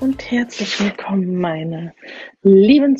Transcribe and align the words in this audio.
Und 0.00 0.30
herzlich 0.30 0.80
willkommen, 0.80 1.36
meine 1.36 1.92
lieben. 2.42 2.98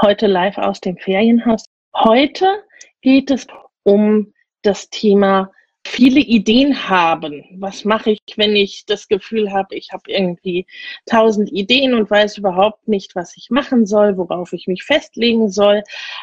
Heute 0.00 0.26
live 0.26 0.58
aus 0.58 0.80
dem 0.80 0.96
Ferienhaus. 0.96 1.64
Heute 1.94 2.62
geht 3.02 3.30
es 3.30 3.46
um 3.82 4.32
das 4.62 4.90
Thema 4.90 5.50
viele 5.86 6.20
Ideen 6.20 6.88
haben. 6.88 7.44
Was 7.58 7.84
mache 7.84 8.12
ich, 8.12 8.20
wenn 8.36 8.54
ich 8.54 8.86
das 8.86 9.08
Gefühl 9.08 9.52
habe, 9.52 9.74
ich 9.74 9.90
habe 9.92 10.02
irgendwie 10.06 10.66
tausend 11.06 11.50
Ideen 11.50 11.94
und 11.94 12.10
weiß 12.10 12.38
überhaupt 12.38 12.86
nicht, 12.86 13.16
was 13.16 13.36
ich 13.36 13.50
machen 13.50 13.84
soll, 13.84 14.16
worauf 14.16 14.52
ich 14.52 14.66
mich 14.66 14.84
festlegen 14.84 15.50
soll. 15.50 15.82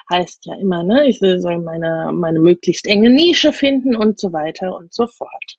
Heißt 0.09 0.45
ja 0.45 0.55
immer, 0.55 0.83
ne, 0.83 1.07
ich 1.07 1.19
soll 1.19 1.59
meine, 1.59 2.11
meine 2.13 2.39
möglichst 2.39 2.87
enge 2.87 3.09
Nische 3.09 3.51
finden 3.51 3.95
und 3.95 4.19
so 4.19 4.31
weiter 4.31 4.75
und 4.75 4.93
so 4.93 5.07
fort. 5.07 5.57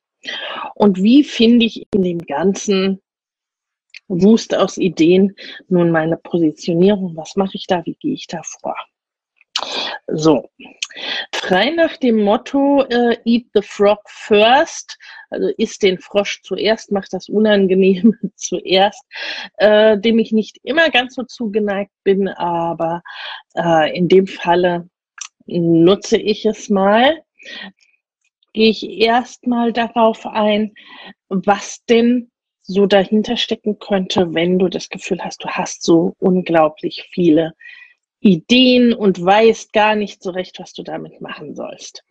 Und 0.74 1.02
wie 1.02 1.22
finde 1.22 1.67
ich 1.67 1.86
in 1.94 2.02
dem 2.02 2.19
ganzen 2.19 3.00
Wust 4.20 4.55
aus 4.55 4.77
Ideen 4.77 5.34
nun 5.68 5.91
meine 5.91 6.18
Positionierung? 6.18 7.16
Was 7.16 7.36
mache 7.36 7.56
ich 7.56 7.66
da? 7.66 7.82
Wie 7.86 7.94
gehe 7.94 8.12
ich 8.12 8.27
da 8.27 8.42
vor? 8.42 8.77
So, 10.08 10.50
frei 11.32 11.70
nach 11.70 11.96
dem 11.96 12.22
Motto 12.22 12.83
äh, 12.83 13.16
Eat 13.24 13.46
the 13.55 13.62
Frog 13.62 14.00
first, 14.06 14.98
also 15.30 15.48
isst 15.56 15.83
den 15.83 15.98
Frosch 15.98 16.42
zuerst, 16.42 16.92
macht 16.92 17.12
das 17.12 17.28
Unangenehme 17.28 18.12
zuerst, 18.36 19.02
äh, 19.56 19.98
dem 19.98 20.18
ich 20.18 20.33
nicht 20.33 20.58
immer 20.62 20.90
ganz 20.90 21.14
so 21.14 21.22
zugeneigt 21.22 21.92
bin, 22.05 22.28
aber 22.28 23.02
äh, 23.55 23.96
in 23.96 24.08
dem 24.08 24.27
Falle 24.27 24.90
nutze 25.46 26.18
ich 26.18 26.44
es 26.44 26.68
mal. 26.68 27.22
Gehe 28.52 28.70
ich 28.70 28.86
erstmal 28.86 29.72
darauf 29.72 30.27
ein, 30.27 30.74
was 31.28 31.84
denn 31.86 32.31
so 32.62 32.86
dahinter 32.86 33.36
stecken 33.36 33.78
könnte, 33.78 34.34
wenn 34.34 34.58
du 34.58 34.68
das 34.68 34.88
Gefühl 34.88 35.20
hast, 35.22 35.42
du 35.44 35.48
hast 35.48 35.82
so 35.82 36.14
unglaublich 36.18 37.08
viele 37.12 37.55
Ideen 38.20 38.95
und 38.95 39.23
weißt 39.23 39.73
gar 39.73 39.96
nicht 39.96 40.23
so 40.23 40.30
recht, 40.30 40.61
was 40.61 40.73
du 40.73 40.83
damit 40.84 41.20
machen 41.20 41.56
sollst. 41.56 42.05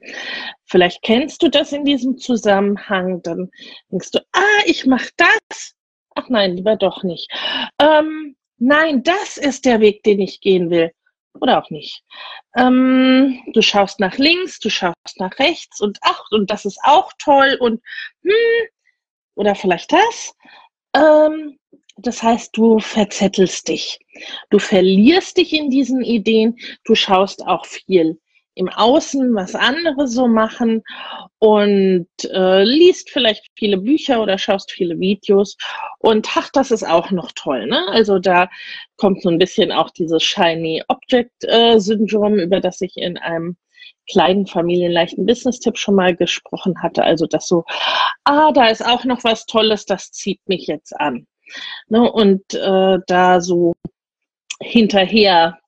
Vielleicht 0.66 1.02
kennst 1.02 1.42
du 1.42 1.50
das 1.50 1.72
in 1.72 1.86
diesem 1.86 2.18
Zusammenhang, 2.18 3.22
dann 3.24 3.50
denkst 3.90 4.12
du, 4.12 4.20
ah, 4.34 4.62
ich 4.66 4.86
mache 4.86 5.10
das. 5.16 5.74
Ach 6.16 6.28
nein, 6.28 6.58
lieber 6.58 6.76
doch 6.76 7.04
nicht. 7.04 7.32
Ähm, 7.80 8.36
nein, 8.58 9.04
das 9.04 9.38
ist 9.38 9.64
der 9.66 9.80
Weg, 9.80 10.04
den 10.04 10.20
ich 10.20 10.42
gehen 10.42 10.70
will. 10.70 10.92
Oder 11.40 11.64
auch 11.64 11.70
nicht. 11.70 12.04
Ähm, 12.58 13.40
du 13.54 13.62
schaust 13.62 14.02
nach 14.02 14.18
links, 14.18 14.60
du 14.60 14.70
schaust 14.70 15.18
nach 15.18 15.40
rechts 15.40 15.80
und 15.80 15.98
ach, 16.02 16.26
und 16.32 16.52
das 16.52 16.66
ist 16.66 16.80
auch 16.84 17.14
toll 17.18 17.56
und 17.58 17.82
hm, 18.24 18.68
oder 19.36 19.56
vielleicht 19.56 19.92
das. 19.92 20.36
Ähm, 20.96 21.58
das 21.98 22.24
heißt, 22.24 22.56
du 22.58 22.80
verzettelst 22.80 23.68
dich. 23.68 24.00
Du 24.50 24.60
verlierst 24.60 25.38
dich 25.38 25.54
in 25.54 25.70
diesen 25.70 26.02
Ideen. 26.02 26.58
Du 26.84 26.96
schaust 26.96 27.46
auch 27.46 27.66
viel 27.66 28.20
im 28.56 28.70
Außen, 28.70 29.34
was 29.34 29.56
andere 29.56 30.08
so 30.08 30.28
machen 30.28 30.84
und 31.40 32.08
äh, 32.32 32.64
liest 32.64 33.10
vielleicht 33.10 33.48
viele 33.56 33.78
Bücher 33.78 34.22
oder 34.22 34.38
schaust 34.38 34.72
viele 34.72 35.00
Videos. 35.00 35.56
Und 36.00 36.28
ach, 36.36 36.50
das 36.52 36.72
ist 36.72 36.86
auch 36.86 37.12
noch 37.12 37.32
toll. 37.34 37.68
Ne? 37.68 37.88
Also 37.90 38.20
da 38.20 38.50
kommt 38.98 39.22
so 39.22 39.30
ein 39.30 39.38
bisschen 39.38 39.72
auch 39.72 39.90
dieses 39.92 40.22
Shiny 40.24 40.84
Object 40.90 41.32
äh, 41.46 41.80
Syndrom, 41.80 42.40
über 42.40 42.60
das 42.60 42.82
ich 42.82 42.98
in 42.98 43.18
einem 43.18 43.56
kleinen 44.10 44.48
familienleichten 44.48 45.26
Business-Tipp 45.26 45.78
schon 45.78 45.96
mal 45.96 46.16
gesprochen 46.16 46.82
hatte. 46.82 47.04
Also 47.04 47.26
das 47.26 47.48
so, 47.48 47.64
ah, 48.24 48.52
da 48.52 48.68
ist 48.68 48.86
auch 48.86 49.06
noch 49.06 49.24
was 49.24 49.46
Tolles, 49.46 49.86
das 49.86 50.12
zieht 50.12 50.40
mich 50.48 50.68
jetzt 50.68 51.00
an. 51.00 51.28
Ne, 51.90 52.10
und 52.12 52.54
äh, 52.54 52.98
da 53.08 53.42
so 53.42 53.74
hinterher 54.62 55.60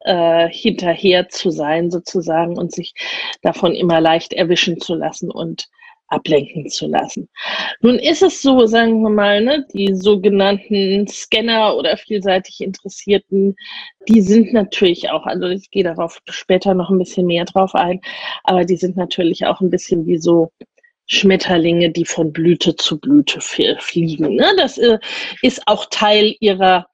äh, 0.00 0.48
hinterher 0.48 1.28
zu 1.28 1.50
sein 1.50 1.90
sozusagen 1.90 2.56
und 2.58 2.72
sich 2.72 2.94
davon 3.42 3.74
immer 3.74 4.00
leicht 4.00 4.32
erwischen 4.32 4.80
zu 4.80 4.94
lassen 4.94 5.30
und 5.30 5.68
ablenken 6.08 6.68
zu 6.68 6.86
lassen. 6.86 7.28
Nun 7.80 7.98
ist 7.98 8.22
es 8.22 8.42
so, 8.42 8.66
sagen 8.66 9.02
wir 9.02 9.10
mal, 9.10 9.42
ne, 9.42 9.66
die 9.72 9.94
sogenannten 9.94 11.06
Scanner 11.08 11.76
oder 11.76 11.96
vielseitig 11.96 12.60
Interessierten, 12.60 13.56
die 14.08 14.20
sind 14.20 14.52
natürlich 14.52 15.10
auch, 15.10 15.26
also 15.26 15.46
ich 15.48 15.70
gehe 15.70 15.84
darauf 15.84 16.20
später 16.28 16.74
noch 16.74 16.90
ein 16.90 16.98
bisschen 16.98 17.26
mehr 17.26 17.44
drauf 17.44 17.74
ein, 17.74 18.00
aber 18.44 18.64
die 18.64 18.76
sind 18.76 18.96
natürlich 18.96 19.46
auch 19.46 19.60
ein 19.60 19.70
bisschen 19.70 20.06
wie 20.06 20.18
so 20.18 20.52
Schmetterlinge, 21.06 21.90
die 21.90 22.04
von 22.04 22.32
Blüte 22.32 22.74
zu 22.76 22.98
Blüte 22.98 23.40
fliegen. 23.40 24.34
Ne? 24.34 24.52
Das 24.56 24.76
äh, 24.78 24.98
ist 25.42 25.62
auch 25.66 25.86
Teil 25.90 26.34
ihrer 26.40 26.86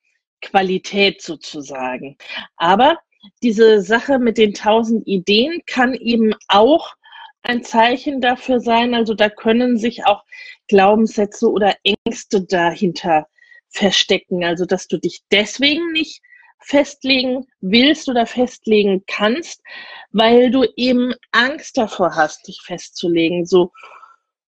Qualität 0.43 1.23
sozusagen. 1.23 2.17
Aber 2.57 2.99
diese 3.43 3.81
Sache 3.81 4.19
mit 4.19 4.37
den 4.37 4.53
tausend 4.53 5.07
Ideen 5.07 5.63
kann 5.67 5.95
eben 5.95 6.35
auch 6.49 6.95
ein 7.43 7.63
Zeichen 7.65 8.21
dafür 8.21 8.61
sein. 8.61 8.95
Also 8.95 9.15
da 9.15 9.29
können 9.29 9.77
sich 9.79 10.05
auch 10.05 10.25
Glaubenssätze 10.69 11.51
oder 11.51 11.77
Ängste 11.83 12.45
dahinter 12.45 13.27
verstecken. 13.69 14.45
Also 14.45 14.65
dass 14.65 14.89
du 14.89 14.99
dich 14.99 15.23
deswegen 15.31 15.93
nicht 15.93 16.23
festlegen 16.61 17.47
willst 17.61 18.09
oder 18.09 18.27
festlegen 18.27 19.03
kannst, 19.07 19.63
weil 20.11 20.51
du 20.51 20.65
eben 20.77 21.13
Angst 21.33 21.77
davor 21.77 22.15
hast, 22.15 22.47
dich 22.47 22.61
festzulegen. 22.63 23.47
So, 23.47 23.73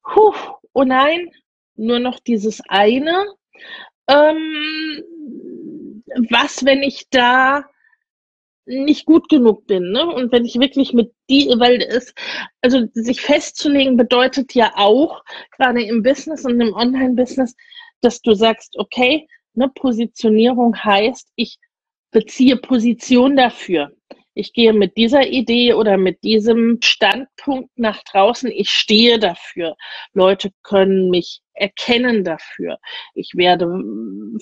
Puh, 0.05 0.35
oh 0.75 0.85
nein, 0.85 1.31
nur 1.77 1.99
noch 1.99 2.21
dieses 2.21 2.61
eine. 2.69 3.27
Ähm, 4.07 5.03
was, 6.31 6.65
wenn 6.65 6.83
ich 6.83 7.09
da 7.11 7.65
nicht 8.67 9.05
gut 9.07 9.29
genug 9.29 9.67
bin, 9.67 9.91
ne? 9.93 10.07
Und 10.07 10.33
wenn 10.33 10.45
ich 10.45 10.59
wirklich 10.59 10.93
mit 10.93 11.13
die, 11.29 11.53
weil 11.59 11.83
es, 11.83 12.15
also 12.63 12.87
sich 12.95 13.21
festzulegen 13.21 13.97
bedeutet 13.97 14.55
ja 14.55 14.73
auch, 14.77 15.23
gerade 15.57 15.83
im 15.83 16.03
Business 16.03 16.45
und 16.45 16.61
im 16.61 16.73
Online-Business, 16.73 17.55
dass 18.01 18.23
du 18.23 18.35
sagst, 18.35 18.77
okay, 18.79 19.27
ne, 19.55 19.69
Positionierung 19.75 20.77
heißt, 20.77 21.29
ich 21.37 21.59
beziehe 22.11 22.57
Position 22.57 23.37
dafür 23.37 23.91
ich 24.35 24.53
gehe 24.53 24.73
mit 24.73 24.97
dieser 24.97 25.27
Idee 25.27 25.75
oder 25.75 25.97
mit 25.97 26.23
diesem 26.25 26.79
Standpunkt 26.83 27.71
nach 27.77 28.03
draußen, 28.03 28.51
ich 28.51 28.71
stehe 28.71 29.19
dafür. 29.19 29.77
Leute 30.13 30.51
können 30.63 31.09
mich 31.11 31.41
erkennen 31.55 32.25
dafür. 32.25 32.79
Ich 33.15 33.33
werde, 33.35 33.67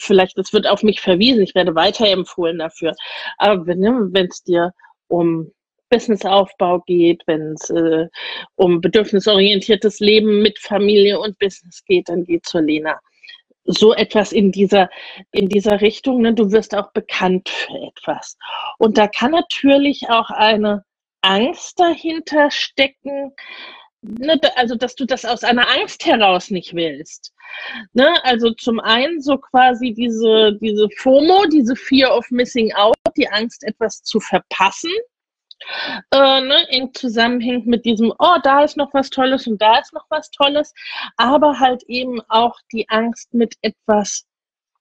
vielleicht, 0.01 0.39
es 0.39 0.53
wird 0.53 0.67
auf 0.67 0.83
mich 0.83 1.01
verwiesen, 1.01 1.43
ich 1.43 1.55
werde 1.55 1.75
weiterempfohlen 1.75 2.59
dafür. 2.59 2.95
Aber 3.37 3.67
wenn 3.67 4.27
es 4.27 4.43
dir 4.43 4.73
um 5.09 5.53
Businessaufbau 5.91 6.81
geht, 6.81 7.23
wenn 7.27 7.53
es 7.53 7.69
äh, 7.69 8.09
um 8.57 8.81
bedürfnisorientiertes 8.81 10.01
Leben 10.01 10.41
mit 10.41 10.59
Familie 10.59 11.21
und 11.21 11.39
Business 11.39 11.85
geht, 11.85 12.09
dann 12.09 12.25
geht 12.25 12.47
zur 12.47 12.63
Lena 12.63 12.99
so 13.65 13.95
etwas 13.95 14.33
in 14.33 14.53
dieser, 14.53 14.91
in 15.31 15.49
dieser 15.49 15.81
Richtung. 15.81 16.23
Ne? 16.23 16.35
Du 16.35 16.51
wirst 16.53 16.75
auch 16.75 16.93
bekannt 16.93 17.49
für 17.49 17.79
etwas. 17.79 18.37
Und 18.79 18.99
da 18.99 19.07
kann 19.09 19.31
natürlich 19.31 20.09
auch 20.09 20.31
eine 20.31 20.85
Angst 21.23 21.79
dahinter 21.79 22.51
stecken, 22.51 23.33
ne, 24.03 24.41
also 24.57 24.75
dass 24.75 24.97
du 24.97 25.05
das 25.05 25.25
aus 25.25 25.45
einer 25.45 25.69
Angst 25.69 26.05
heraus 26.05 26.51
nicht 26.51 26.75
willst. 26.75 27.33
Ne? 27.93 28.13
Also 28.25 28.51
zum 28.53 28.81
einen 28.81 29.21
so 29.21 29.39
quasi 29.39 29.93
diese, 29.93 30.59
diese 30.61 30.89
FOMO, 30.99 31.47
diese 31.47 31.77
Fear 31.77 32.17
of 32.17 32.29
Missing 32.31 32.73
Out, 32.75 32.97
die 33.17 33.29
Angst, 33.29 33.65
etwas 33.65 34.03
zu 34.03 34.21
verpassen. 34.21 34.91
Äh, 36.11 36.41
ne, 36.41 36.67
eng 36.69 36.93
zusammenhängt 36.95 37.67
mit 37.67 37.85
diesem, 37.85 38.13
oh, 38.19 38.37
da 38.43 38.65
ist 38.65 38.77
noch 38.77 38.93
was 38.95 39.11
Tolles 39.11 39.47
und 39.47 39.61
da 39.61 39.79
ist 39.79 39.93
noch 39.93 40.07
was 40.09 40.31
Tolles, 40.31 40.75
aber 41.17 41.59
halt 41.61 41.83
eben 41.89 42.21
auch 42.29 42.59
die 42.73 42.89
Angst, 42.89 43.33
mit 43.35 43.55
etwas 43.63 44.27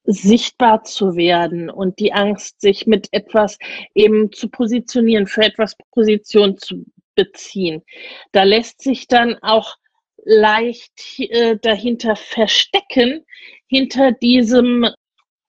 sichtbar 0.04 0.84
zu 0.84 1.16
werden 1.16 1.70
und 1.70 2.00
die 2.00 2.14
Angst, 2.14 2.60
sich 2.62 2.88
mit 2.88 3.08
etwas 3.12 3.58
eben 3.94 4.32
zu 4.32 4.50
positionieren, 4.50 5.28
für 5.28 5.44
etwas 5.44 5.76
Position 5.92 6.58
zu 6.58 6.86
beziehen. 7.16 7.84
Da 8.32 8.44
lässt 8.44 8.82
sich 8.82 9.08
dann 9.08 9.38
auch 9.42 9.76
leicht 10.24 11.20
äh, 11.20 11.58
dahinter 11.62 12.16
verstecken, 12.16 13.26
hinter 13.68 14.12
diesem, 14.12 14.88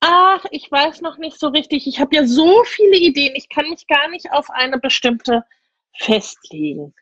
ach, 0.02 0.44
ich 0.50 0.70
weiß 0.70 1.00
noch 1.00 1.16
nicht 1.16 1.38
so 1.38 1.48
richtig, 1.48 1.86
ich 1.86 2.00
habe 2.00 2.16
ja 2.16 2.26
so 2.26 2.64
viele 2.64 2.96
Ideen, 2.96 3.34
ich 3.36 3.48
kann 3.48 3.70
mich 3.70 3.86
gar 3.86 4.08
nicht 4.10 4.32
auf 4.32 4.50
eine 4.50 4.78
bestimmte 4.78 5.44
festlegen. 5.96 6.92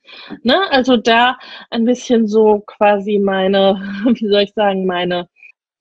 Ne? 0.43 0.71
Also 0.71 0.97
da 0.99 1.39
ein 1.71 1.85
bisschen 1.85 2.29
so 2.29 2.61
quasi 2.67 3.19
meine, 3.19 3.75
wie 4.05 4.29
soll 4.29 4.43
ich 4.43 4.53
sagen, 4.53 4.85
meine 4.85 5.29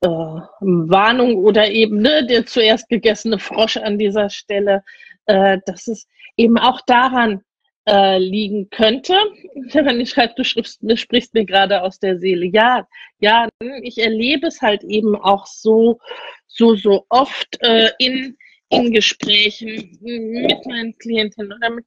äh, 0.02 0.08
Warnung 0.08 1.36
oder 1.38 1.70
eben 1.70 2.02
ne, 2.02 2.26
der 2.26 2.46
zuerst 2.46 2.88
gegessene 2.88 3.38
Frosch 3.38 3.78
an 3.78 3.98
dieser 3.98 4.30
Stelle, 4.30 4.84
äh, 5.26 5.60
dass 5.66 5.88
es 5.88 6.08
eben 6.38 6.58
auch 6.58 6.80
daran 6.86 7.42
äh, 7.90 8.20
liegen 8.20 8.70
könnte. 8.70 9.14
Wenn 9.74 10.00
ich 10.00 10.12
schreibe, 10.12 10.34
du 10.36 10.44
du 10.44 10.98
sprichst 10.98 11.34
mir 11.34 11.46
gerade 11.46 11.82
aus 11.82 12.00
der 12.00 12.20
Seele. 12.20 12.46
Ja, 12.46 12.88
ja, 13.20 13.50
ich 13.82 13.98
erlebe 13.98 14.48
es 14.48 14.62
halt 14.62 14.84
eben 14.84 15.16
auch 15.16 15.48
so, 15.48 16.00
so, 16.48 16.76
so 16.76 17.06
oft 17.10 17.58
äh, 17.62 17.90
in, 17.98 18.38
in 18.70 18.94
Gesprächen 18.94 19.98
mit 20.02 20.66
meinen 20.66 20.98
Klientinnen 21.00 21.52
oder 21.52 21.72
mit 21.72 21.86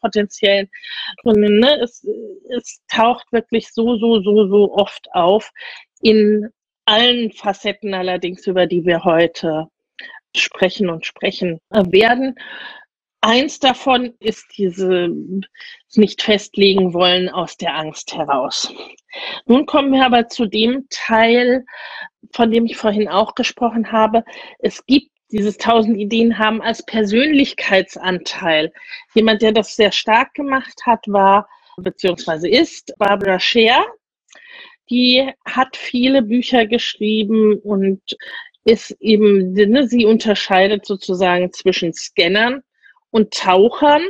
potenziellen 0.00 0.68
Kunden. 1.22 1.60
Ne? 1.60 1.80
Es, 1.80 2.06
es 2.50 2.82
taucht 2.88 3.32
wirklich 3.32 3.72
so, 3.72 3.96
so, 3.96 4.20
so, 4.20 4.46
so 4.48 4.74
oft 4.74 5.08
auf 5.12 5.50
in 6.02 6.48
allen 6.84 7.32
Facetten 7.32 7.94
allerdings, 7.94 8.46
über 8.46 8.66
die 8.66 8.84
wir 8.84 9.04
heute 9.04 9.68
sprechen 10.36 10.88
und 10.90 11.06
sprechen 11.06 11.60
werden. 11.70 12.36
Eins 13.22 13.58
davon 13.58 14.14
ist 14.18 14.46
diese 14.56 15.10
nicht 15.94 16.22
festlegen 16.22 16.94
wollen 16.94 17.28
aus 17.28 17.58
der 17.58 17.76
Angst 17.76 18.14
heraus. 18.14 18.72
Nun 19.44 19.66
kommen 19.66 19.92
wir 19.92 20.06
aber 20.06 20.28
zu 20.28 20.46
dem 20.46 20.86
Teil, 20.88 21.66
von 22.32 22.50
dem 22.50 22.64
ich 22.64 22.78
vorhin 22.78 23.08
auch 23.08 23.34
gesprochen 23.34 23.92
habe. 23.92 24.24
Es 24.58 24.86
gibt 24.86 25.10
dieses 25.32 25.58
tausend 25.58 25.98
Ideen 25.98 26.38
haben 26.38 26.62
als 26.62 26.84
Persönlichkeitsanteil. 26.84 28.72
Jemand, 29.14 29.42
der 29.42 29.52
das 29.52 29.76
sehr 29.76 29.92
stark 29.92 30.32
gemacht 30.34 30.80
hat, 30.86 31.00
war 31.06 31.46
beziehungsweise 31.76 32.48
ist 32.48 32.94
Barbara 32.98 33.38
Scher. 33.38 33.84
Die 34.88 35.30
hat 35.44 35.76
viele 35.76 36.22
Bücher 36.22 36.66
geschrieben 36.66 37.58
und 37.58 38.00
ist 38.64 38.96
eben, 39.00 39.52
ne, 39.52 39.86
sie 39.86 40.04
unterscheidet 40.04 40.84
sozusagen 40.86 41.52
zwischen 41.52 41.92
Scannern 41.92 42.62
und 43.10 43.32
Tauchern. 43.32 44.02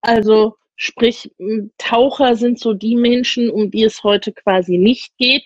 Also 0.00 0.56
sprich, 0.76 1.30
Taucher 1.76 2.36
sind 2.36 2.58
so 2.58 2.72
die 2.72 2.96
Menschen, 2.96 3.50
um 3.50 3.70
die 3.70 3.82
es 3.82 4.04
heute 4.04 4.32
quasi 4.32 4.78
nicht 4.78 5.16
geht, 5.18 5.44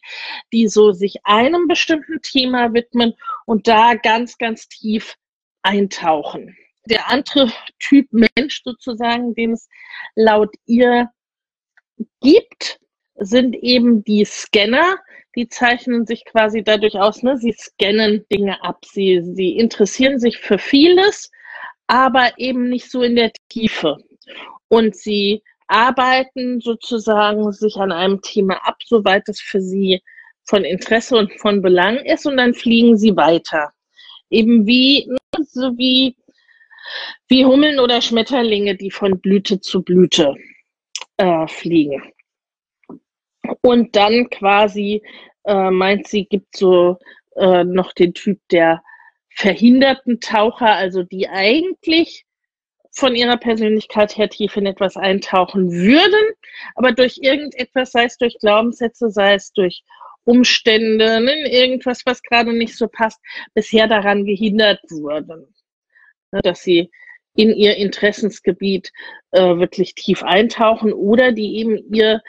die 0.52 0.68
so 0.68 0.92
sich 0.92 1.16
einem 1.24 1.66
bestimmten 1.68 2.20
Thema 2.22 2.74
widmen 2.74 3.14
und 3.46 3.66
da 3.66 3.94
ganz, 3.94 4.38
ganz 4.38 4.68
tief 4.68 5.16
eintauchen. 5.62 6.56
Der 6.86 7.10
andere 7.10 7.52
Typ 7.78 8.08
Mensch 8.10 8.62
sozusagen, 8.64 9.34
den 9.34 9.52
es 9.52 9.68
laut 10.14 10.54
ihr 10.66 11.10
gibt, 12.20 12.80
sind 13.16 13.54
eben 13.54 14.04
die 14.04 14.24
Scanner, 14.24 14.96
die 15.36 15.48
zeichnen 15.48 16.06
sich 16.06 16.24
quasi 16.24 16.62
dadurch 16.62 16.98
aus, 16.98 17.22
ne? 17.22 17.38
sie 17.38 17.52
scannen 17.52 18.26
Dinge 18.30 18.62
ab, 18.62 18.84
sie, 18.84 19.22
sie 19.22 19.56
interessieren 19.56 20.18
sich 20.18 20.38
für 20.38 20.58
vieles 20.58 21.30
aber 21.92 22.32
eben 22.38 22.70
nicht 22.70 22.90
so 22.90 23.02
in 23.02 23.16
der 23.16 23.32
Tiefe. 23.50 23.98
Und 24.68 24.96
sie 24.96 25.42
arbeiten 25.66 26.58
sozusagen 26.62 27.52
sich 27.52 27.76
an 27.76 27.92
einem 27.92 28.22
Thema 28.22 28.54
ab, 28.66 28.78
soweit 28.82 29.28
es 29.28 29.42
für 29.42 29.60
sie 29.60 30.00
von 30.44 30.64
Interesse 30.64 31.18
und 31.18 31.38
von 31.38 31.60
Belang 31.60 31.98
ist, 31.98 32.24
und 32.24 32.38
dann 32.38 32.54
fliegen 32.54 32.96
sie 32.96 33.14
weiter. 33.14 33.74
Eben 34.30 34.66
wie, 34.66 35.06
so 35.42 35.76
wie, 35.76 36.16
wie 37.28 37.44
Hummeln 37.44 37.78
oder 37.78 38.00
Schmetterlinge, 38.00 38.74
die 38.74 38.90
von 38.90 39.20
Blüte 39.20 39.60
zu 39.60 39.82
Blüte 39.82 40.34
äh, 41.18 41.46
fliegen. 41.46 42.10
Und 43.60 43.94
dann 43.96 44.30
quasi 44.30 45.02
äh, 45.44 45.70
meint 45.70 46.06
sie, 46.08 46.24
gibt 46.24 46.56
so 46.56 46.96
äh, 47.36 47.64
noch 47.64 47.92
den 47.92 48.14
Typ 48.14 48.40
der 48.50 48.82
verhinderten 49.34 50.20
Taucher, 50.20 50.74
also 50.74 51.02
die 51.02 51.28
eigentlich 51.28 52.24
von 52.94 53.14
ihrer 53.14 53.38
Persönlichkeit 53.38 54.16
her 54.16 54.28
tief 54.28 54.56
in 54.56 54.66
etwas 54.66 54.96
eintauchen 54.96 55.72
würden, 55.72 56.34
aber 56.74 56.92
durch 56.92 57.18
irgendetwas, 57.22 57.92
sei 57.92 58.04
es 58.04 58.18
durch 58.18 58.36
Glaubenssätze, 58.38 59.10
sei 59.10 59.34
es 59.34 59.52
durch 59.52 59.82
Umstände, 60.24 61.20
ne, 61.20 61.50
irgendwas, 61.50 62.04
was 62.04 62.22
gerade 62.22 62.52
nicht 62.52 62.76
so 62.76 62.88
passt, 62.88 63.20
bisher 63.54 63.88
daran 63.88 64.24
gehindert 64.24 64.80
wurden, 64.90 65.54
ne, 66.32 66.40
dass 66.42 66.62
sie 66.62 66.90
in 67.34 67.54
ihr 67.54 67.76
Interessensgebiet 67.76 68.92
äh, 69.30 69.40
wirklich 69.40 69.94
tief 69.94 70.22
eintauchen 70.22 70.92
oder 70.92 71.32
die 71.32 71.56
eben 71.56 71.78
ihr 71.92 72.20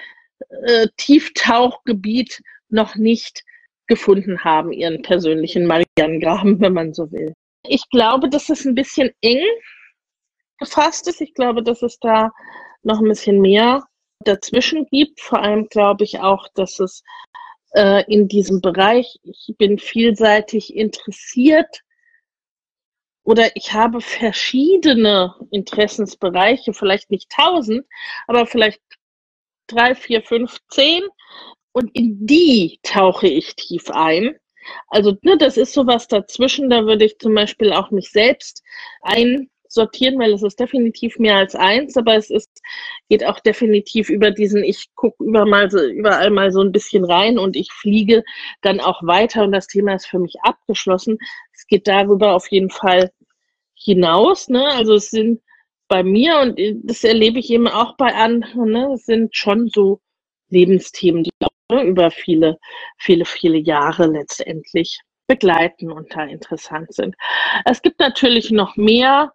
äh, 0.66 0.88
Tieftauchgebiet 0.96 2.42
noch 2.70 2.96
nicht 2.96 3.44
gefunden 3.88 4.44
haben, 4.44 4.72
ihren 4.72 5.02
persönlichen 5.02 5.66
Marianengraben, 5.66 6.60
wenn 6.62 6.74
man 6.74 6.94
so 6.94 7.12
will. 7.12 7.34
Ich 7.66 7.90
glaube, 7.90 8.30
dass 8.30 8.50
es 8.50 8.66
ein 8.66 8.76
bisschen 8.76 9.12
eng 9.22 9.46
gefasst 10.60 11.08
ist. 11.08 11.22
Ich 11.22 11.34
glaube, 11.34 11.64
dass 11.64 11.82
es 11.82 12.00
da 12.00 12.32
noch 12.84 13.00
ein 13.00 13.08
bisschen 13.08 13.40
mehr 13.42 13.84
dazwischen 14.20 14.86
gibt. 14.92 15.22
Vor 15.22 15.42
allem 15.42 15.68
glaube 15.68 16.04
ich 16.04 16.20
auch, 16.20 16.48
dass 16.56 16.80
es 16.80 17.04
äh, 17.74 18.04
in 18.12 18.28
diesem 18.28 18.62
Bereich, 18.62 19.20
ich 19.24 19.56
bin 19.58 19.78
vielseitig 19.78 20.76
interessiert 20.76 21.82
oder 23.24 23.56
ich 23.56 23.74
habe 23.74 24.02
verschiedene 24.02 25.36
Interessensbereiche, 25.52 26.74
vielleicht 26.74 27.10
nicht 27.10 27.30
tausend, 27.30 27.86
aber 28.28 28.46
vielleicht 28.46 28.82
drei, 29.68 29.96
vier, 29.96 30.22
fünf, 30.22 30.58
zehn, 30.70 31.04
und 31.74 31.90
in 31.94 32.26
die 32.26 32.80
tauche 32.84 33.28
ich 33.28 33.56
tief 33.56 33.90
ein. 33.92 34.36
Also 34.88 35.18
ne, 35.24 35.38
das 35.38 35.58
ist 35.58 35.74
sowas 35.74 36.08
dazwischen, 36.08 36.70
da 36.70 36.86
würde 36.86 37.06
ich 37.06 37.20
zum 37.20 37.36
Beispiel 37.36 37.74
auch 37.74 37.92
mich 37.92 38.12
selbst 38.12 38.64
einsortieren, 39.02 40.18
weil 40.20 40.34
es 40.34 40.44
ist 40.44 40.60
definitiv 40.60 41.20
mehr 41.20 41.36
als 41.36 41.56
eins, 41.56 41.98
aber 41.98 42.16
es 42.16 42.30
ist, 42.30 42.62
geht 43.10 43.26
auch 43.26 43.40
definitiv 43.42 44.10
über 44.10 44.32
diesen, 44.32 44.64
ich 44.64 44.94
gucke 44.96 45.24
über 45.24 45.46
mal 45.46 45.70
überall 45.92 46.30
mal 46.30 46.52
so 46.52 46.62
ein 46.62 46.72
bisschen 46.72 47.04
rein 47.04 47.38
und 47.38 47.58
ich 47.58 47.72
fliege 47.74 48.24
dann 48.62 48.80
auch 48.80 49.04
weiter 49.04 49.44
und 49.44 49.52
das 49.52 49.68
Thema 49.68 49.96
ist 49.96 50.08
für 50.08 50.20
mich 50.20 50.36
abgeschlossen. 50.44 51.18
Es 51.54 51.68
geht 51.68 51.88
darüber 51.88 52.34
auf 52.34 52.50
jeden 52.50 52.70
Fall 52.70 53.12
hinaus, 53.76 54.48
ne? 54.48 54.66
Also 54.68 54.96
es 54.96 55.10
sind 55.10 55.42
bei 55.90 56.04
mir 56.04 56.40
und 56.40 56.60
das 56.84 57.04
erlebe 57.04 57.40
ich 57.40 57.50
eben 57.50 57.68
auch 57.68 57.98
bei 57.98 58.14
anderen, 58.16 58.72
ne? 58.72 58.94
Es 58.94 59.06
sind 59.06 59.36
schon 59.36 59.70
so 59.70 60.00
Lebensthemen, 60.50 61.24
die 61.24 61.32
ne, 61.74 61.84
über 61.84 62.12
viele, 62.12 62.60
viele, 62.98 63.26
viele 63.26 63.58
Jahre 63.58 64.08
letztendlich 64.08 65.00
begleiten 65.28 65.92
und 65.92 66.14
da 66.16 66.24
interessant 66.24 66.94
sind. 66.94 67.16
Es 67.66 67.82
gibt 67.82 68.00
natürlich 68.00 68.52
noch 68.52 68.76
mehr 68.76 69.34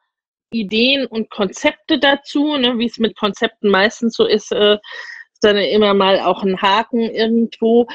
Ideen 0.50 1.07
und 1.07 1.30
Konzepte 1.30 1.99
dazu, 1.99 2.57
ne, 2.57 2.78
wie 2.78 2.87
es 2.87 2.99
mit 2.99 3.16
Konzepten 3.16 3.71
meistens 3.71 4.14
so 4.14 4.26
ist, 4.26 4.52
äh, 4.52 4.75
ist 4.75 5.45
dann 5.45 5.57
immer 5.57 5.95
mal 5.95 6.21
auch 6.21 6.42
ein 6.42 6.61
Haken 6.61 7.00
irgendwo. 7.00 7.87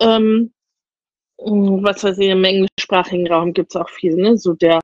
Ähm, 0.00 0.52
was 1.38 2.04
weiß 2.04 2.18
ich, 2.18 2.28
im 2.28 2.44
englischsprachigen 2.44 3.26
Raum 3.26 3.52
gibt 3.52 3.74
es 3.74 3.80
auch 3.80 3.88
viel, 3.88 4.14
ne? 4.14 4.36
so 4.36 4.52
der 4.52 4.80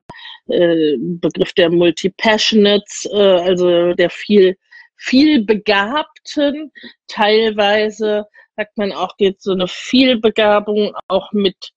äh, 0.47 0.97
Begriff 0.97 1.53
der 1.53 1.69
Multipassionates, 1.69 3.07
äh, 3.13 3.17
also 3.17 3.93
der 3.93 4.09
viel, 4.09 4.57
viel 4.97 5.45
Begabten, 5.45 6.71
teilweise 7.07 8.25
sagt 8.59 8.77
man 8.77 8.91
auch, 8.93 9.17
geht 9.17 9.41
so 9.41 9.53
eine 9.53 9.67
Vielbegabung 9.69 10.95
auch 11.07 11.31
mit 11.33 11.71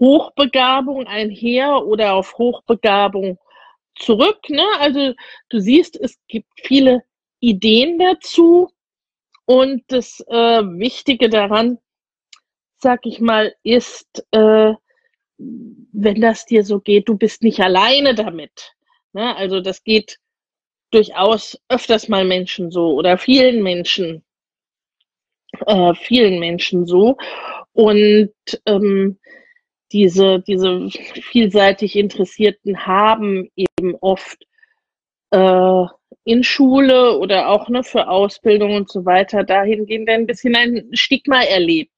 Hochbegabung 0.00 1.06
einher 1.06 1.84
oder 1.86 2.14
auf 2.14 2.38
Hochbegabung 2.38 3.38
zurück. 3.98 4.48
Ne? 4.48 4.64
Also 4.80 5.14
du 5.50 5.60
siehst, 5.60 5.96
es 6.00 6.18
gibt 6.28 6.48
viele 6.62 7.02
Ideen 7.40 7.98
dazu 7.98 8.70
Und 9.46 9.84
das 9.88 10.20
äh, 10.28 10.62
Wichtige 10.62 11.30
daran, 11.30 11.78
sag 12.78 13.06
ich 13.06 13.20
mal, 13.20 13.54
ist, 13.62 14.26
äh, 14.32 14.74
wenn 15.38 16.20
das 16.20 16.46
dir 16.46 16.64
so 16.64 16.80
geht, 16.80 17.08
du 17.08 17.16
bist 17.16 17.42
nicht 17.42 17.60
alleine 17.60 18.14
damit. 18.14 18.74
Ne? 19.14 19.36
Also 19.36 19.60
das 19.60 19.84
geht 19.84 20.18
durchaus 20.90 21.58
öfters 21.70 22.08
mal 22.08 22.26
Menschen 22.26 22.70
so 22.70 22.92
oder 22.92 23.18
vielen 23.18 23.62
Menschen, 23.62 24.24
äh, 25.66 25.94
vielen 25.94 26.38
Menschen 26.38 26.86
so. 26.86 27.16
Und 27.72 28.32
ähm, 28.66 29.18
diese, 29.92 30.40
diese 30.40 30.88
vielseitig 30.90 31.96
Interessierten 31.96 32.86
haben 32.86 33.50
eben 33.56 33.94
oft 34.00 34.44
äh, 35.30 35.84
in 36.24 36.44
Schule 36.44 37.18
oder 37.18 37.48
auch 37.48 37.68
ne, 37.68 37.82
für 37.82 38.08
Ausbildung 38.08 38.74
und 38.74 38.90
so 38.90 39.04
weiter 39.04 39.44
dahingehend 39.44 40.08
ein 40.08 40.26
bisschen 40.26 40.56
ein 40.56 40.88
Stigma 40.92 41.42
erlebt, 41.42 41.92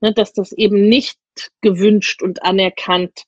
ne, 0.00 0.12
dass 0.12 0.32
das 0.32 0.52
eben 0.52 0.88
nicht 0.88 1.18
gewünscht 1.60 2.22
und 2.22 2.42
anerkannt 2.42 3.24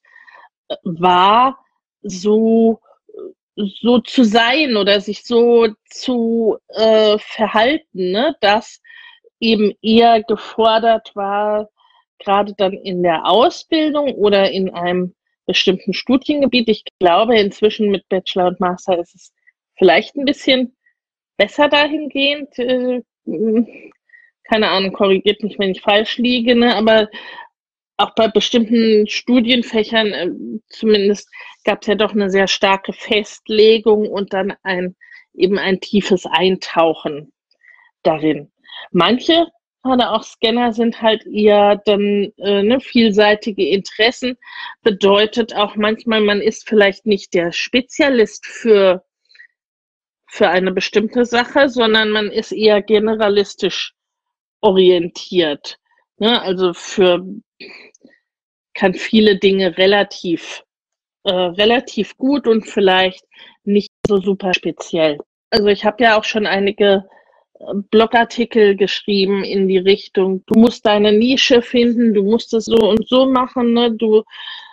äh, 0.69 0.77
war, 0.85 1.59
so 2.03 2.81
so 3.57 4.01
zu 4.01 4.25
sein 4.25 4.77
oder 4.77 5.01
sich 5.01 5.25
so 5.25 5.69
zu 5.89 6.59
äh, 6.69 7.19
verhalten, 7.19 8.13
ne, 8.13 8.37
dass 8.41 8.83
eben 9.41 9.73
eher 9.83 10.23
gefordert 10.23 11.15
war, 11.15 11.69
gerade 12.19 12.55
dann 12.57 12.73
in 12.73 13.03
der 13.03 13.27
Ausbildung 13.27 14.15
oder 14.15 14.51
in 14.51 14.71
einem 14.71 15.15
bestimmten 15.47 15.93
Studiengebiet. 15.93 16.69
Ich 16.69 16.85
glaube, 16.99 17.39
inzwischen 17.39 17.91
mit 17.91 18.09
Bachelor 18.09 18.49
und 18.49 18.61
Master 18.61 18.99
ist 18.99 19.15
es 19.15 19.33
vielleicht 19.77 20.17
ein 20.17 20.25
bisschen 20.25 20.77
besser 21.37 21.69
dahingehend. 21.69 22.59
Äh, 22.59 23.03
keine 24.45 24.69
Ahnung, 24.69 24.93
korrigiert 24.93 25.43
mich, 25.43 25.59
wenn 25.59 25.71
ich 25.71 25.83
falsch 25.83 26.19
liege, 26.19 26.55
ne? 26.55 26.75
aber 26.77 27.09
auch 27.97 28.15
bei 28.15 28.29
bestimmten 28.29 29.07
Studienfächern 29.09 30.07
äh, 30.13 30.31
zumindest 30.69 31.31
gab 31.65 31.83
es 31.83 31.89
ja 31.89 31.95
doch 31.95 32.13
eine 32.13 32.31
sehr 32.31 32.47
starke 32.47 32.93
Festlegung 32.93 34.09
und 34.09 34.33
dann 34.33 34.55
ein 34.63 34.97
eben 35.35 35.59
ein 35.59 35.81
tiefes 35.81 36.27
Eintauchen 36.27 37.33
darin. 38.03 38.51
Manche 38.91 39.47
gerade 39.87 40.11
auch 40.11 40.23
Scanner 40.23 40.73
sind 40.73 41.01
halt 41.01 41.25
eher 41.27 41.77
dann 41.85 42.33
äh, 42.39 42.63
ne, 42.63 42.81
vielseitige 42.81 43.69
Interessen. 43.69 44.37
Bedeutet 44.83 45.55
auch 45.55 45.77
manchmal, 45.77 46.21
man 46.21 46.41
ist 46.41 46.69
vielleicht 46.69 47.07
nicht 47.07 47.35
der 47.35 47.53
Spezialist 47.53 48.47
für, 48.47 49.05
für 50.27 50.49
eine 50.49 50.73
bestimmte 50.73 51.25
Sache, 51.25 51.69
sondern 51.69 52.11
man 52.11 52.31
ist 52.31 52.53
eher 52.53 52.83
generalistisch 52.83 53.95
orientiert. 54.61 55.79
Ne? 56.19 56.41
Also 56.43 56.75
für 56.75 57.25
kann 58.75 58.93
viele 58.95 59.39
Dinge 59.39 59.79
relativ, 59.79 60.65
äh, 61.25 61.33
relativ 61.33 62.17
gut 62.19 62.47
und 62.47 62.67
vielleicht 62.67 63.25
nicht 63.65 63.91
so 64.07 64.21
super 64.21 64.53
speziell. 64.53 65.19
Also 65.51 65.69
ich 65.69 65.85
habe 65.85 66.03
ja 66.05 66.19
auch 66.19 66.25
schon 66.25 66.47
einige 66.47 67.09
Blogartikel 67.91 68.77
geschrieben 68.77 69.45
in 69.45 69.69
die 69.69 69.79
Richtung, 69.79 70.45
du 70.47 70.59
musst 70.59 70.85
deine 70.87 71.13
Nische 71.13 71.63
finden, 71.63 72.15
du 72.15 72.23
musst 72.23 72.53
es 72.55 72.67
so 72.67 72.77
und 72.77 73.09
so 73.09 73.27
machen, 73.27 73.73
ne? 73.73 73.93
du, 73.93 74.25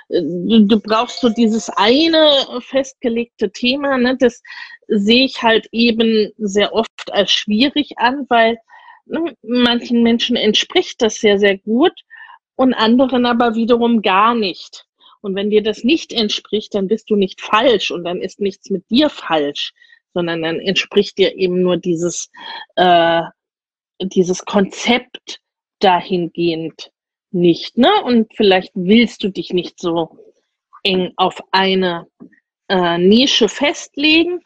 du, 0.10 0.66
du 0.66 0.80
brauchst 0.80 1.22
so 1.22 1.30
dieses 1.30 1.70
eine 1.70 2.46
festgelegte 2.60 3.52
Thema, 3.52 3.98
ne? 3.98 4.18
das 4.20 4.42
sehe 4.88 5.26
ich 5.26 5.42
halt 5.42 5.68
eben 5.72 6.32
sehr 6.38 6.74
oft 6.74 7.12
als 7.12 7.32
schwierig 7.32 7.98
an, 7.98 8.26
weil 8.30 8.58
ne, 9.06 9.36
manchen 9.42 10.04
Menschen 10.04 10.36
entspricht 10.36 11.02
das 11.02 11.16
sehr, 11.16 11.40
sehr 11.40 11.58
gut 11.58 11.94
und 12.56 12.74
anderen 12.74 13.26
aber 13.26 13.56
wiederum 13.56 14.02
gar 14.02 14.36
nicht. 14.36 14.86
Und 15.22 15.36
wenn 15.36 15.50
dir 15.50 15.64
das 15.64 15.86
nicht 15.86 16.12
entspricht, 16.12 16.76
dann 16.76 16.88
bist 16.88 17.10
du 17.10 17.16
nicht 17.16 17.40
falsch 17.40 17.92
und 17.92 18.04
dann 18.04 18.22
ist 18.22 18.42
nichts 18.42 18.70
mit 18.70 18.90
dir 18.90 19.10
falsch 19.10 19.74
sondern 20.14 20.42
dann 20.42 20.60
entspricht 20.60 21.18
dir 21.18 21.36
eben 21.36 21.62
nur 21.62 21.78
dieses, 21.78 22.30
äh, 22.76 23.22
dieses 24.02 24.46
Konzept 24.46 25.40
dahingehend 25.80 26.92
nicht. 27.32 27.78
Ne? 27.78 27.90
Und 28.06 28.32
vielleicht 28.36 28.72
willst 28.76 29.24
du 29.24 29.30
dich 29.30 29.54
nicht 29.54 29.80
so 29.80 30.18
eng 30.84 31.14
auf 31.16 31.42
eine 31.52 32.08
äh, 32.70 32.98
Nische 32.98 33.50
festlegen. 33.50 34.42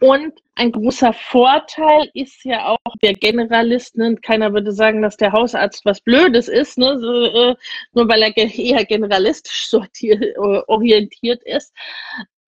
Und 0.00 0.32
ein 0.54 0.72
großer 0.72 1.12
Vorteil 1.12 2.10
ist 2.14 2.44
ja 2.44 2.68
auch 2.68 2.94
der 3.02 3.14
Generalist, 3.14 3.96
ne? 3.96 4.16
keiner 4.16 4.52
würde 4.52 4.72
sagen, 4.72 5.02
dass 5.02 5.16
der 5.16 5.32
Hausarzt 5.32 5.84
was 5.84 6.00
Blödes 6.00 6.48
ist, 6.48 6.78
ne? 6.78 6.98
so, 6.98 7.24
äh, 7.24 7.56
nur 7.92 8.08
weil 8.08 8.22
er 8.22 8.36
eher 8.36 8.84
generalistisch 8.84 9.66
sortiert, 9.70 10.36
orientiert 10.38 11.42
ist, 11.44 11.72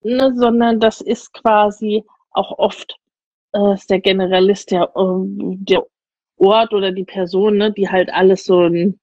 ne? 0.02 0.32
sondern 0.34 0.80
das 0.80 1.00
ist 1.00 1.32
quasi 1.32 2.04
auch 2.34 2.58
oft 2.58 2.96
äh, 3.52 3.74
ist 3.74 3.90
der 3.90 4.00
Generalist 4.00 4.70
der, 4.70 4.92
äh, 4.94 5.24
der 5.26 5.86
Ort 6.36 6.72
oder 6.72 6.92
die 6.92 7.04
Person, 7.04 7.58
ne, 7.58 7.72
die 7.72 7.88
halt 7.88 8.12
alles 8.12 8.44
so 8.44 8.62
ein, 8.62 8.98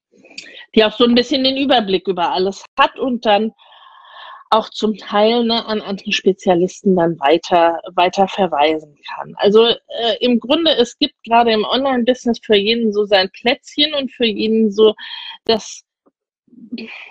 die 0.75 0.83
auch 0.83 0.91
so 0.91 1.05
ein 1.05 1.15
bisschen 1.15 1.43
den 1.43 1.57
Überblick 1.57 2.07
über 2.07 2.31
alles 2.31 2.65
hat 2.77 2.97
und 2.99 3.25
dann 3.25 3.53
auch 4.51 4.69
zum 4.69 4.97
Teil 4.97 5.43
ne, 5.43 5.65
an 5.65 5.81
andere 5.81 6.11
Spezialisten 6.11 6.95
dann 6.95 7.19
weiter, 7.19 7.79
weiter 7.93 8.27
verweisen 8.27 8.97
kann. 9.07 9.33
Also 9.37 9.67
äh, 9.67 10.17
im 10.19 10.39
Grunde, 10.39 10.75
es 10.75 10.97
gibt 10.97 11.15
gerade 11.23 11.51
im 11.51 11.63
Online-Business 11.63 12.39
für 12.43 12.55
jeden 12.55 12.91
so 12.91 13.05
sein 13.05 13.29
Plätzchen 13.31 13.93
und 13.93 14.11
für 14.11 14.25
jeden 14.25 14.71
so 14.71 14.95
das, 15.45 15.83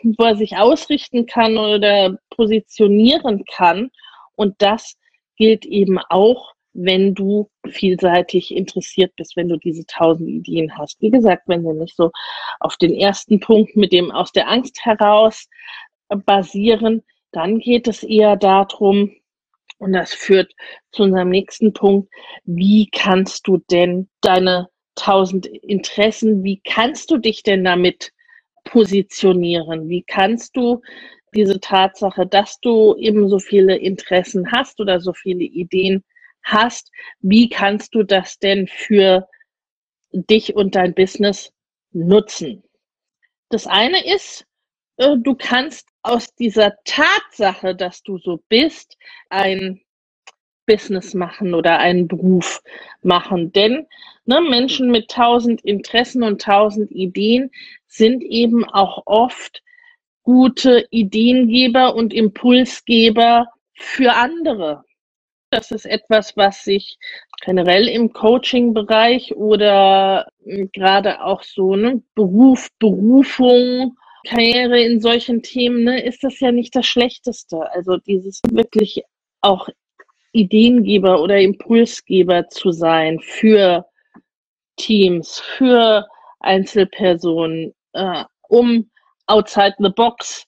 wo 0.03 0.25
er 0.25 0.37
sich 0.37 0.57
ausrichten 0.57 1.27
kann 1.27 1.57
oder 1.57 2.19
positionieren 2.31 3.45
kann. 3.45 3.91
Und 4.35 4.61
das 4.61 4.97
gilt 5.38 5.64
eben 5.64 5.99
auch, 6.11 6.52
wenn 6.75 7.14
du 7.14 7.49
vielseitig 7.68 8.54
interessiert 8.54 9.12
bist, 9.16 9.37
wenn 9.37 9.49
du 9.49 9.57
diese 9.57 9.85
tausend 9.87 10.28
Ideen 10.28 10.76
hast. 10.76 11.00
Wie 11.00 11.11
gesagt, 11.11 11.45
wenn 11.47 11.62
sie 11.62 11.73
nicht 11.73 11.97
so 11.97 12.11
auf 12.61 12.76
den 12.76 12.95
ersten 12.95 13.40
Punkt 13.40 13.75
mit 13.76 13.92
dem 13.92 14.11
aus 14.11 14.33
der 14.33 14.49
Angst 14.49 14.85
heraus 14.85 15.49
basieren, 16.09 17.02
dann 17.33 17.59
geht 17.59 17.88
es 17.88 18.02
eher 18.02 18.37
darum, 18.37 19.12
und 19.78 19.92
das 19.92 20.12
führt 20.12 20.52
zu 20.92 21.04
unserem 21.04 21.30
nächsten 21.30 21.73
Punkt, 21.73 22.12
wie 22.45 22.88
kannst 22.90 23.47
du 23.47 23.59
denn 23.71 24.09
deine 24.21 24.68
tausend 24.95 25.47
Interessen, 25.47 26.42
wie 26.42 26.61
kannst 26.64 27.11
du 27.11 27.18
dich 27.18 27.42
denn 27.42 27.64
damit 27.64 28.12
positionieren? 28.64 29.88
Wie 29.88 30.02
kannst 30.02 30.57
du 30.57 30.80
diese 31.35 31.61
Tatsache, 31.61 32.26
dass 32.26 32.61
du 32.61 32.97
eben 32.97 33.28
so 33.28 33.38
viele 33.38 33.76
Interessen 33.76 34.50
hast 34.52 34.80
oder 34.80 35.00
so 35.00 35.12
viele 35.12 35.44
Ideen 35.44 36.04
hast, 36.42 36.90
wie 37.20 37.49
kannst 37.49 37.94
du 37.94 38.02
das 38.02 38.38
denn 38.38 38.66
für 38.66 39.28
dich 40.12 40.54
und 40.54 40.75
dein 40.75 40.94
Business 40.94 41.52
nutzen? 41.92 42.62
Das 43.50 43.66
eine 43.66 44.04
ist, 44.06 44.47
äh, 44.97 45.16
du 45.18 45.35
kannst 45.35 45.88
aus 46.02 46.35
dieser 46.35 46.76
Tatsache, 46.85 47.75
dass 47.75 48.02
du 48.02 48.18
so 48.18 48.40
bist, 48.49 48.97
ein 49.30 49.80
Business 50.66 51.14
machen 51.14 51.54
oder 51.54 51.78
einen 51.78 52.06
Beruf 52.06 52.62
machen. 53.02 53.52
Denn 53.52 53.87
ne, 54.26 54.40
Menschen 54.40 54.90
mit 54.90 55.11
tausend 55.11 55.62
Interessen 55.62 56.23
und 56.23 56.42
tausend 56.42 56.90
Ideen 56.92 57.50
sind 57.87 58.23
eben 58.23 58.64
auch 58.64 59.02
oft 59.06 59.62
gute 60.28 60.87
Ideengeber 60.90 61.94
und 61.94 62.12
Impulsgeber 62.12 63.47
für 63.73 64.12
andere. 64.12 64.85
Das 65.49 65.70
ist 65.70 65.87
etwas, 65.87 66.37
was 66.37 66.64
sich 66.64 66.99
generell 67.47 67.88
im 67.88 68.12
Coaching-Bereich 68.12 69.35
oder 69.37 70.30
hm, 70.44 70.68
gerade 70.75 71.25
auch 71.25 71.42
so 71.42 71.76
ne, 71.76 72.02
Beruf, 72.14 72.68
Berufung, 72.78 73.97
Karriere 74.26 74.78
in 74.82 75.00
solchen 75.00 75.42
Themen, 75.42 75.85
ne, 75.85 76.02
ist 76.02 76.23
das 76.23 76.38
ja 76.40 76.52
nicht 76.52 76.76
das 76.76 76.85
Schlechteste. 76.85 77.62
Also 77.73 77.97
dieses 77.97 78.42
wirklich 78.50 79.02
auch 79.40 79.70
Ideengeber 80.32 81.23
oder 81.23 81.40
Impulsgeber 81.40 82.50
zu 82.50 82.70
sein 82.70 83.18
für 83.20 83.87
Teams, 84.76 85.40
für 85.40 86.06
Einzelpersonen, 86.40 87.75
äh, 87.94 88.25
um 88.50 88.90
outside 89.28 89.75
the 89.78 89.90
box 89.90 90.44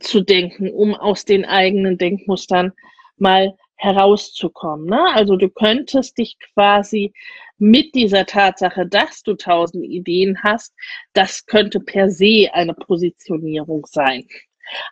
zu 0.00 0.22
denken, 0.22 0.70
um 0.70 0.94
aus 0.94 1.24
den 1.24 1.44
eigenen 1.44 1.98
Denkmustern 1.98 2.72
mal 3.16 3.54
herauszukommen. 3.76 4.86
Ne? 4.86 5.00
Also 5.12 5.36
du 5.36 5.48
könntest 5.50 6.16
dich 6.18 6.36
quasi 6.54 7.12
mit 7.58 7.94
dieser 7.94 8.26
Tatsache, 8.26 8.86
dass 8.86 9.22
du 9.22 9.34
tausend 9.34 9.84
Ideen 9.84 10.42
hast, 10.42 10.74
das 11.12 11.46
könnte 11.46 11.80
per 11.80 12.10
se 12.10 12.48
eine 12.52 12.74
Positionierung 12.74 13.86
sein. 13.86 14.26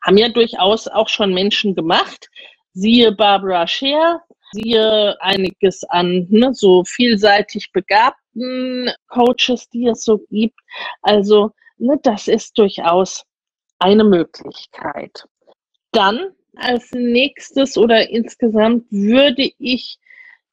Haben 0.04 0.18
ja 0.18 0.28
durchaus 0.28 0.86
auch 0.86 1.08
schon 1.08 1.32
Menschen 1.32 1.74
gemacht. 1.74 2.28
Siehe 2.74 3.12
Barbara 3.12 3.66
Scher, 3.66 4.20
siehe 4.52 5.16
einiges 5.20 5.82
an 5.84 6.26
ne, 6.30 6.52
so 6.54 6.84
vielseitig 6.84 7.72
begabten 7.72 8.90
Coaches, 9.08 9.68
die 9.70 9.86
es 9.86 10.04
so 10.04 10.18
gibt. 10.30 10.58
Also 11.00 11.52
ne, 11.82 11.98
das 12.02 12.28
ist 12.28 12.56
durchaus 12.58 13.24
eine 13.78 14.04
Möglichkeit. 14.04 15.24
Dann 15.92 16.32
als 16.56 16.90
nächstes 16.92 17.76
oder 17.76 18.08
insgesamt 18.08 18.86
würde 18.90 19.50
ich 19.58 19.98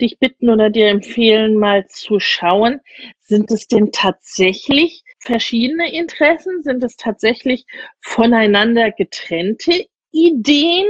dich 0.01 0.17
bitten 0.17 0.49
oder 0.49 0.69
dir 0.69 0.87
empfehlen, 0.87 1.57
mal 1.57 1.87
zu 1.87 2.19
schauen, 2.19 2.79
sind 3.19 3.51
es 3.51 3.67
denn 3.67 3.91
tatsächlich 3.91 5.03
verschiedene 5.19 5.93
Interessen? 5.93 6.63
Sind 6.63 6.83
es 6.83 6.95
tatsächlich 6.95 7.65
voneinander 8.01 8.91
getrennte 8.91 9.87
Ideen 10.11 10.87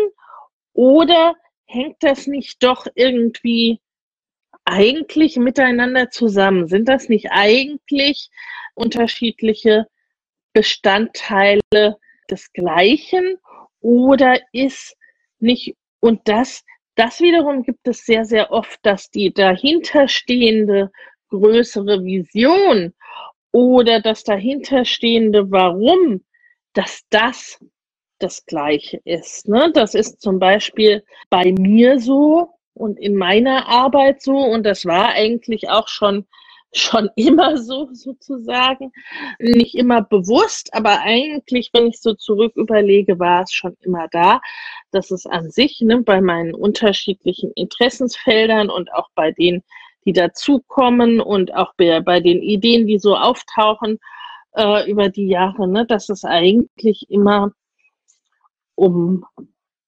oder 0.73 1.35
hängt 1.65 1.97
das 2.01 2.27
nicht 2.27 2.63
doch 2.63 2.85
irgendwie 2.95 3.79
eigentlich 4.63 5.37
miteinander 5.37 6.11
zusammen? 6.11 6.67
Sind 6.67 6.87
das 6.87 7.09
nicht 7.09 7.31
eigentlich 7.31 8.29
unterschiedliche 8.75 9.87
Bestandteile 10.53 11.97
des 12.29 12.51
Gleichen 12.53 13.37
oder 13.81 14.39
ist 14.51 14.95
nicht, 15.39 15.75
und 15.99 16.21
das, 16.27 16.63
das 16.95 17.19
wiederum 17.21 17.63
gibt 17.63 17.87
es 17.87 18.05
sehr, 18.05 18.25
sehr 18.25 18.51
oft, 18.51 18.79
dass 18.83 19.09
die 19.09 19.33
dahinterstehende 19.33 20.91
größere 21.29 22.03
Vision 22.03 22.93
oder 23.51 24.01
das 24.01 24.23
dahinterstehende 24.23 25.49
Warum, 25.51 26.23
dass 26.73 27.01
das 27.09 27.59
das 28.19 28.45
Gleiche 28.45 28.99
ist. 29.05 29.47
Ne? 29.47 29.71
Das 29.73 29.95
ist 29.95 30.21
zum 30.21 30.39
Beispiel 30.39 31.03
bei 31.29 31.53
mir 31.57 31.99
so 31.99 32.49
und 32.73 32.99
in 32.99 33.15
meiner 33.15 33.67
Arbeit 33.67 34.21
so 34.21 34.37
und 34.37 34.63
das 34.63 34.85
war 34.85 35.09
eigentlich 35.09 35.69
auch 35.69 35.87
schon 35.87 36.27
schon 36.73 37.09
immer 37.15 37.57
so 37.57 37.89
sozusagen, 37.91 38.91
nicht 39.39 39.75
immer 39.75 40.01
bewusst, 40.01 40.73
aber 40.73 40.99
eigentlich, 41.01 41.69
wenn 41.73 41.87
ich 41.87 42.01
so 42.01 42.13
zurück 42.13 42.53
überlege, 42.55 43.19
war 43.19 43.43
es 43.43 43.53
schon 43.53 43.75
immer 43.81 44.07
da, 44.11 44.41
dass 44.91 45.11
es 45.11 45.25
an 45.25 45.49
sich 45.51 45.81
ne, 45.81 46.01
bei 46.01 46.21
meinen 46.21 46.53
unterschiedlichen 46.53 47.51
Interessensfeldern 47.53 48.69
und 48.69 48.93
auch 48.93 49.09
bei 49.15 49.31
denen, 49.31 49.63
die 50.05 50.13
dazukommen 50.13 51.19
und 51.19 51.53
auch 51.53 51.73
bei, 51.75 51.99
bei 51.99 52.19
den 52.19 52.41
Ideen, 52.41 52.87
die 52.87 52.99
so 52.99 53.17
auftauchen 53.17 53.99
äh, 54.55 54.89
über 54.89 55.09
die 55.09 55.27
Jahre, 55.27 55.67
ne, 55.67 55.85
dass 55.85 56.09
es 56.09 56.23
eigentlich 56.23 57.09
immer 57.09 57.51
um, 58.75 59.25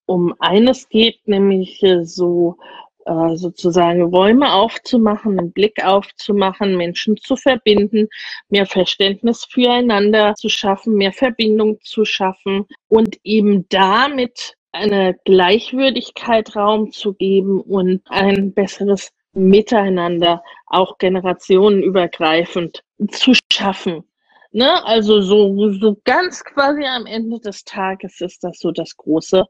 um 0.05 0.35
eines 0.39 0.89
geht, 0.89 1.27
nämlich 1.27 1.81
äh, 1.83 2.03
so 2.03 2.57
äh, 3.05 3.35
sozusagen 3.35 4.03
Räume 4.03 4.53
aufzumachen, 4.53 5.39
einen 5.39 5.51
Blick 5.51 5.83
aufzumachen, 5.83 6.77
Menschen 6.77 7.17
zu 7.17 7.35
verbinden, 7.35 8.07
mehr 8.49 8.65
Verständnis 8.65 9.45
füreinander 9.45 10.35
zu 10.35 10.49
schaffen, 10.49 10.95
mehr 10.95 11.13
Verbindung 11.13 11.79
zu 11.81 12.05
schaffen 12.05 12.65
und 12.87 13.17
eben 13.23 13.67
damit 13.69 14.55
eine 14.71 15.17
Gleichwürdigkeit 15.25 16.55
Raum 16.55 16.91
zu 16.91 17.13
geben 17.13 17.59
und 17.59 18.01
ein 18.09 18.53
besseres 18.53 19.11
Miteinander, 19.33 20.43
auch 20.65 20.97
generationenübergreifend 20.97 22.83
zu 23.09 23.33
schaffen. 23.51 24.03
Ne? 24.51 24.83
Also 24.85 25.21
so, 25.21 25.71
so 25.73 25.97
ganz 26.03 26.43
quasi 26.43 26.83
am 26.83 27.05
Ende 27.05 27.39
des 27.39 27.63
Tages 27.63 28.19
ist 28.21 28.43
das 28.43 28.59
so 28.59 28.71
das 28.71 28.95
große 28.97 29.45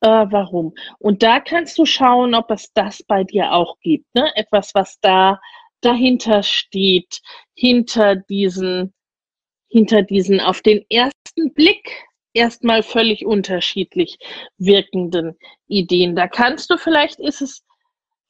äh, 0.00 0.06
Warum. 0.06 0.74
Und 0.98 1.22
da 1.22 1.40
kannst 1.40 1.78
du 1.78 1.86
schauen, 1.86 2.34
ob 2.34 2.50
es 2.50 2.72
das 2.74 3.02
bei 3.02 3.24
dir 3.24 3.52
auch 3.52 3.78
gibt. 3.80 4.06
Ne? 4.14 4.30
Etwas, 4.36 4.74
was 4.74 4.98
da 5.00 5.40
dahinter 5.80 6.42
steht, 6.42 7.20
hinter 7.54 8.16
diesen, 8.16 8.92
hinter 9.68 10.02
diesen 10.02 10.40
auf 10.40 10.60
den 10.60 10.84
ersten 10.90 11.54
Blick 11.54 12.06
erstmal 12.34 12.82
völlig 12.82 13.24
unterschiedlich 13.26 14.18
wirkenden 14.58 15.36
Ideen. 15.66 16.16
Da 16.16 16.28
kannst 16.28 16.70
du 16.70 16.76
vielleicht 16.76 17.20
ist 17.20 17.42
es 17.42 17.62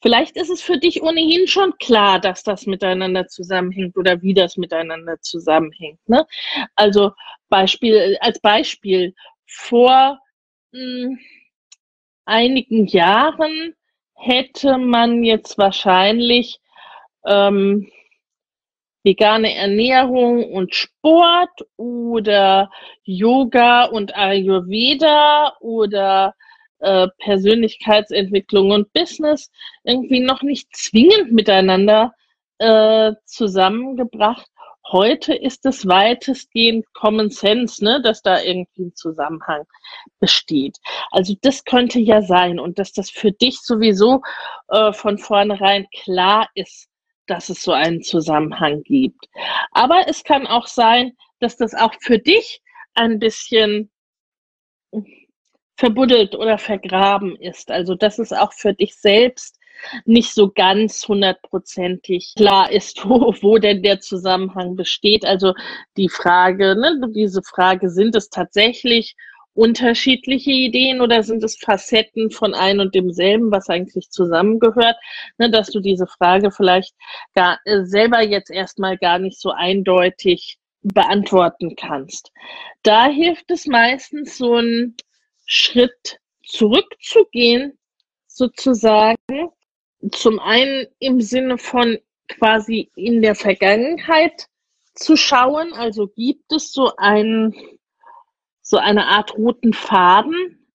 Vielleicht 0.03 0.37
ist 0.37 0.51
es 0.51 0.61
für 0.61 0.79
dich 0.79 1.03
ohnehin 1.03 1.47
schon 1.47 1.73
klar, 1.79 2.19
dass 2.19 2.43
das 2.43 2.67
miteinander 2.67 3.29
zusammenhängt 3.29 3.97
oder 3.97 4.21
wie 4.21 4.35
das 4.35 4.57
miteinander 4.57 5.21
zusammenhängt. 5.21 6.01
Ne? 6.09 6.27
Also 6.75 7.13
Beispiel, 7.49 8.19
als 8.21 8.41
Beispiel, 8.41 9.15
vor 9.47 10.19
mh, 10.73 10.81
hm, 10.81 11.19
einigen 12.25 12.87
Jahren 12.87 13.75
hätte 14.15 14.77
man 14.79 15.23
jetzt 15.23 15.57
wahrscheinlich 15.57 16.59
ähm, 17.25 17.89
vegane 19.05 19.55
Ernährung 19.55 20.53
und 20.53 20.75
Sport 20.75 21.67
oder 21.77 22.71
Yoga 23.05 23.85
und 23.85 24.17
Ayurveda 24.17 25.57
oder 25.61 26.35
äh, 26.83 27.09
Persönlichkeitsentwicklung 27.19 28.71
und 28.73 28.93
Business 28.93 29.51
irgendwie 29.85 30.21
noch 30.21 30.43
nicht 30.43 30.69
zwingend 30.77 31.33
miteinander 31.33 32.13
äh, 32.59 33.13
zusammengebracht. 33.25 34.47
Heute 34.91 35.33
ist 35.33 35.65
es 35.65 35.87
weitestgehend 35.87 36.85
Common 36.93 37.31
Sense, 37.31 37.83
ne, 37.85 38.03
dass 38.03 38.21
da 38.21 38.43
irgendwie 38.43 38.87
ein 38.87 38.95
Zusammenhang 38.97 39.63
besteht. 40.19 40.77
Also 41.13 41.35
das 41.41 41.65
könnte 41.65 42.01
ja 42.01 42.21
sein 42.21 42.59
und 42.59 42.79
dass 42.79 42.93
das 42.93 43.09
für 43.09 43.31
dich 43.31 43.61
sowieso 43.61 44.21
äh, 44.69 44.93
von 44.93 45.19
vornherein 45.19 45.87
klar 46.03 46.49
ist, 46.55 46.89
dass 47.27 47.49
es 47.49 47.63
so 47.63 47.73
einen 47.73 48.03
Zusammenhang 48.03 48.83
gibt. 48.83 49.25
Aber 49.71 50.09
es 50.09 50.25
kann 50.25 50.49
auch 50.49 50.67
sein, 50.67 51.17
dass 51.39 51.57
das 51.57 51.75
auch 51.75 51.95
für 52.01 52.19
dich 52.19 52.61
ein 52.95 53.21
bisschen 53.21 53.91
verbuddelt 55.83 56.37
oder 56.37 56.59
vergraben 56.59 57.35
ist. 57.35 57.73
Also 57.73 57.97
dass 57.97 58.21
es 58.21 58.33
auch 58.33 58.53
für 58.53 58.73
dich 58.73 58.95
selbst 58.95 59.59
nicht 60.05 60.33
so 60.33 60.49
ganz 60.49 61.09
hundertprozentig 61.09 62.35
klar 62.37 62.71
ist, 62.71 63.05
wo, 63.09 63.35
wo 63.41 63.59
denn 63.59 63.83
der 63.83 63.99
Zusammenhang 63.99 64.77
besteht. 64.77 65.25
Also 65.25 65.55
die 65.97 66.09
Frage, 66.09 66.77
ne, 66.77 67.01
diese 67.13 67.43
Frage, 67.43 67.91
sind 67.91 68.15
es 68.15 68.31
tatsächlich 68.31 69.17
unterschiedliche 69.55 70.53
Ideen 70.53 71.01
oder 71.01 71.25
sind 71.25 71.43
es 71.43 71.57
Facetten 71.57 72.31
von 72.31 72.55
ein 72.55 72.79
und 72.79 72.95
demselben, 72.95 73.51
was 73.51 73.69
eigentlich 73.69 74.09
zusammengehört, 74.11 74.97
ne, 75.39 75.51
dass 75.51 75.71
du 75.71 75.81
diese 75.81 76.07
Frage 76.07 76.53
vielleicht 76.53 76.95
gar, 77.35 77.59
äh, 77.65 77.83
selber 77.83 78.23
jetzt 78.23 78.53
erstmal 78.53 78.97
gar 78.99 79.19
nicht 79.19 79.41
so 79.41 79.51
eindeutig 79.51 80.59
beantworten 80.83 81.75
kannst. 81.75 82.31
Da 82.85 83.07
hilft 83.09 83.51
es 83.51 83.67
meistens 83.67 84.39
so 84.39 84.55
ein 84.55 84.95
Schritt 85.47 86.19
zurückzugehen, 86.45 87.79
sozusagen. 88.27 89.51
Zum 90.11 90.41
einen 90.41 90.87
im 90.99 91.21
Sinne 91.21 91.59
von 91.59 91.99
quasi 92.29 92.91
in 92.97 93.23
der 93.23 93.35
Vergangenheit 93.35 94.49
zu 94.95 95.17
schauen. 95.17 95.73
Also 95.73 96.09
gibt 96.09 96.53
es 96.53 96.73
so 96.73 96.97
einen, 96.97 97.55
so 98.63 98.79
eine 98.79 99.07
Art 99.07 99.35
roten 99.37 99.73
Faden, 99.73 100.67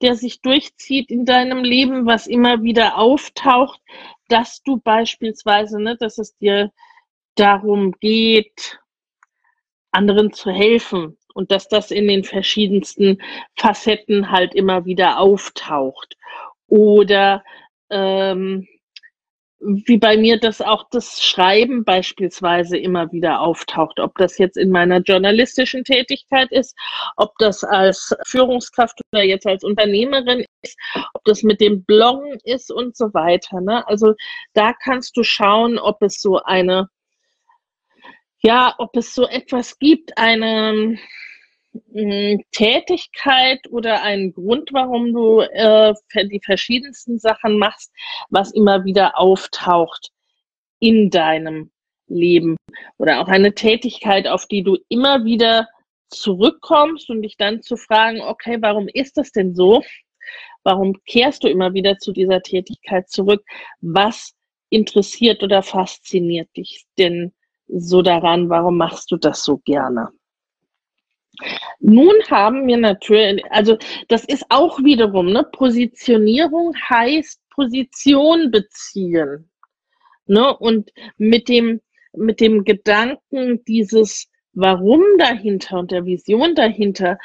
der 0.00 0.16
sich 0.16 0.40
durchzieht 0.40 1.10
in 1.10 1.24
deinem 1.24 1.62
Leben, 1.62 2.06
was 2.06 2.26
immer 2.26 2.62
wieder 2.62 2.98
auftaucht, 2.98 3.80
dass 4.28 4.62
du 4.62 4.78
beispielsweise, 4.78 5.80
ne, 5.80 5.96
dass 5.96 6.18
es 6.18 6.36
dir 6.36 6.72
darum 7.36 7.92
geht, 8.00 8.80
anderen 9.92 10.32
zu 10.32 10.50
helfen, 10.50 11.18
und 11.34 11.50
dass 11.50 11.68
das 11.68 11.90
in 11.90 12.08
den 12.08 12.24
verschiedensten 12.24 13.18
Facetten 13.56 14.30
halt 14.30 14.54
immer 14.54 14.84
wieder 14.84 15.18
auftaucht. 15.18 16.16
Oder 16.68 17.42
ähm, 17.90 18.66
wie 19.64 19.96
bei 19.96 20.16
mir 20.16 20.38
das 20.40 20.60
auch 20.60 20.86
das 20.90 21.22
Schreiben 21.22 21.84
beispielsweise 21.84 22.76
immer 22.76 23.12
wieder 23.12 23.40
auftaucht, 23.40 24.00
ob 24.00 24.16
das 24.18 24.38
jetzt 24.38 24.56
in 24.56 24.70
meiner 24.70 24.98
journalistischen 24.98 25.84
Tätigkeit 25.84 26.50
ist, 26.50 26.76
ob 27.16 27.32
das 27.38 27.62
als 27.62 28.14
Führungskraft 28.26 29.00
oder 29.12 29.22
jetzt 29.22 29.46
als 29.46 29.62
Unternehmerin 29.62 30.44
ist, 30.62 30.76
ob 31.14 31.22
das 31.24 31.42
mit 31.42 31.60
dem 31.60 31.84
Bloggen 31.84 32.38
ist 32.44 32.72
und 32.72 32.96
so 32.96 33.14
weiter. 33.14 33.60
Ne? 33.60 33.86
Also 33.86 34.14
da 34.52 34.72
kannst 34.72 35.16
du 35.16 35.22
schauen, 35.22 35.78
ob 35.78 36.02
es 36.02 36.20
so 36.20 36.40
eine, 36.42 36.88
ja, 38.42 38.74
ob 38.78 38.96
es 38.96 39.14
so 39.14 39.26
etwas 39.26 39.78
gibt, 39.78 40.16
eine 40.18 40.98
hm, 41.92 42.42
Tätigkeit 42.50 43.60
oder 43.70 44.02
einen 44.02 44.32
Grund, 44.32 44.70
warum 44.72 45.12
du 45.12 45.40
äh, 45.40 45.94
die 46.14 46.40
verschiedensten 46.44 47.18
Sachen 47.18 47.58
machst, 47.58 47.92
was 48.30 48.52
immer 48.52 48.84
wieder 48.84 49.18
auftaucht 49.18 50.10
in 50.80 51.10
deinem 51.10 51.70
Leben 52.08 52.56
oder 52.98 53.20
auch 53.20 53.28
eine 53.28 53.54
Tätigkeit, 53.54 54.26
auf 54.26 54.46
die 54.46 54.62
du 54.62 54.76
immer 54.88 55.24
wieder 55.24 55.68
zurückkommst 56.10 57.08
und 57.10 57.22
dich 57.22 57.36
dann 57.36 57.62
zu 57.62 57.76
fragen, 57.76 58.20
okay, 58.20 58.58
warum 58.60 58.88
ist 58.88 59.16
das 59.16 59.30
denn 59.32 59.54
so? 59.54 59.82
Warum 60.64 60.94
kehrst 61.06 61.42
du 61.44 61.48
immer 61.48 61.72
wieder 61.74 61.98
zu 61.98 62.12
dieser 62.12 62.42
Tätigkeit 62.42 63.08
zurück? 63.08 63.44
Was 63.80 64.34
interessiert 64.68 65.42
oder 65.42 65.62
fasziniert 65.62 66.48
dich 66.56 66.84
denn 66.98 67.32
so 67.74 68.02
daran? 68.02 68.48
Warum 68.48 68.76
machst 68.76 69.10
du 69.10 69.16
das 69.16 69.44
so 69.44 69.58
gerne? 69.58 70.08
Nun 71.80 72.14
haben 72.30 72.66
wir 72.66 72.76
natürlich, 72.76 73.44
also 73.50 73.76
das 74.08 74.24
ist 74.24 74.44
auch 74.50 74.78
wiederum, 74.80 75.32
ne, 75.32 75.44
Positionierung 75.44 76.74
heißt 76.88 77.40
Position 77.50 78.50
beziehen. 78.50 79.50
Ne, 80.26 80.56
und 80.56 80.90
mit 81.16 81.48
dem, 81.48 81.80
mit 82.12 82.40
dem 82.40 82.64
Gedanken 82.64 83.64
dieses 83.64 84.28
Warum 84.54 85.02
dahinter 85.18 85.78
und 85.78 85.90
der 85.90 86.04
Vision 86.04 86.54
dahinter 86.54 87.18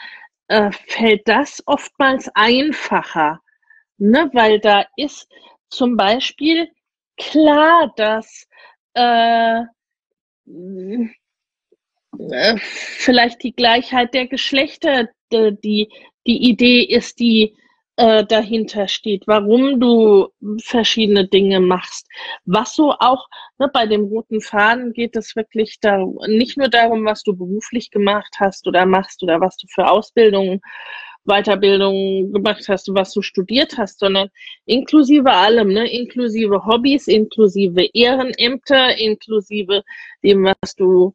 äh, 0.48 0.72
fällt 0.88 1.28
das 1.28 1.62
oftmals 1.66 2.30
einfacher, 2.34 3.42
ne, 3.98 4.30
weil 4.34 4.60
da 4.60 4.86
ist 4.96 5.30
zum 5.70 5.98
Beispiel 5.98 6.70
klar, 7.18 7.94
dass 7.98 8.48
äh, 8.94 9.62
äh, 10.48 11.10
vielleicht 12.60 13.44
die 13.44 13.54
Gleichheit 13.54 14.14
der 14.14 14.28
Geschlechter 14.28 15.10
die, 15.32 15.90
die 16.26 16.50
Idee 16.50 16.84
ist, 16.84 17.20
die 17.20 17.56
äh, 17.98 18.24
dahinter 18.26 18.88
steht, 18.88 19.24
warum 19.28 19.80
du 19.80 20.28
verschiedene 20.64 21.28
Dinge 21.28 21.60
machst. 21.60 22.08
Was 22.46 22.76
so 22.76 22.92
auch 22.92 23.28
ne, 23.58 23.70
bei 23.74 23.88
dem 23.88 24.06
roten 24.06 24.40
Faden 24.40 24.94
geht 24.94 25.16
es 25.16 25.36
wirklich 25.36 25.80
da, 25.82 26.06
nicht 26.28 26.58
nur 26.58 26.70
darum, 26.70 27.06
was 27.06 27.24
du 27.24 27.36
beruflich 27.36 27.92
gemacht 27.92 28.36
hast 28.40 28.68
oder 28.68 28.86
machst 28.86 29.24
oder 29.24 29.42
was 29.42 29.58
du 29.58 29.68
für 29.74 29.90
Ausbildungen 29.90 30.62
Weiterbildung 31.28 32.32
gemacht 32.32 32.68
hast, 32.68 32.94
was 32.94 33.14
du 33.14 33.22
studiert 33.22 33.78
hast, 33.78 34.00
sondern 34.00 34.30
inklusive 34.66 35.32
allem, 35.32 35.70
ne? 35.70 35.90
inklusive 35.90 36.66
Hobbys, 36.66 37.08
inklusive 37.08 37.90
Ehrenämter, 37.94 38.98
inklusive 38.98 39.84
dem, 40.24 40.44
was 40.44 40.76
du 40.76 41.14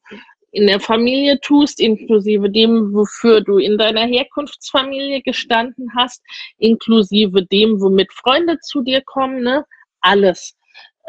in 0.53 0.67
der 0.67 0.81
Familie 0.81 1.41
tust, 1.41 1.81
inklusive 1.81 2.51
dem, 2.51 2.93
wofür 2.93 3.41
du 3.41 3.57
in 3.59 3.79
deiner 3.79 4.07
Herkunftsfamilie 4.07 5.23
gestanden 5.23 5.89
hast, 5.97 6.23
inklusive 6.59 7.45
dem, 7.47 7.81
womit 7.81 8.13
Freunde 8.13 8.59
zu 8.61 8.83
dir 8.83 9.01
kommen, 9.01 9.43
ne? 9.43 9.65
Alles. 10.03 10.57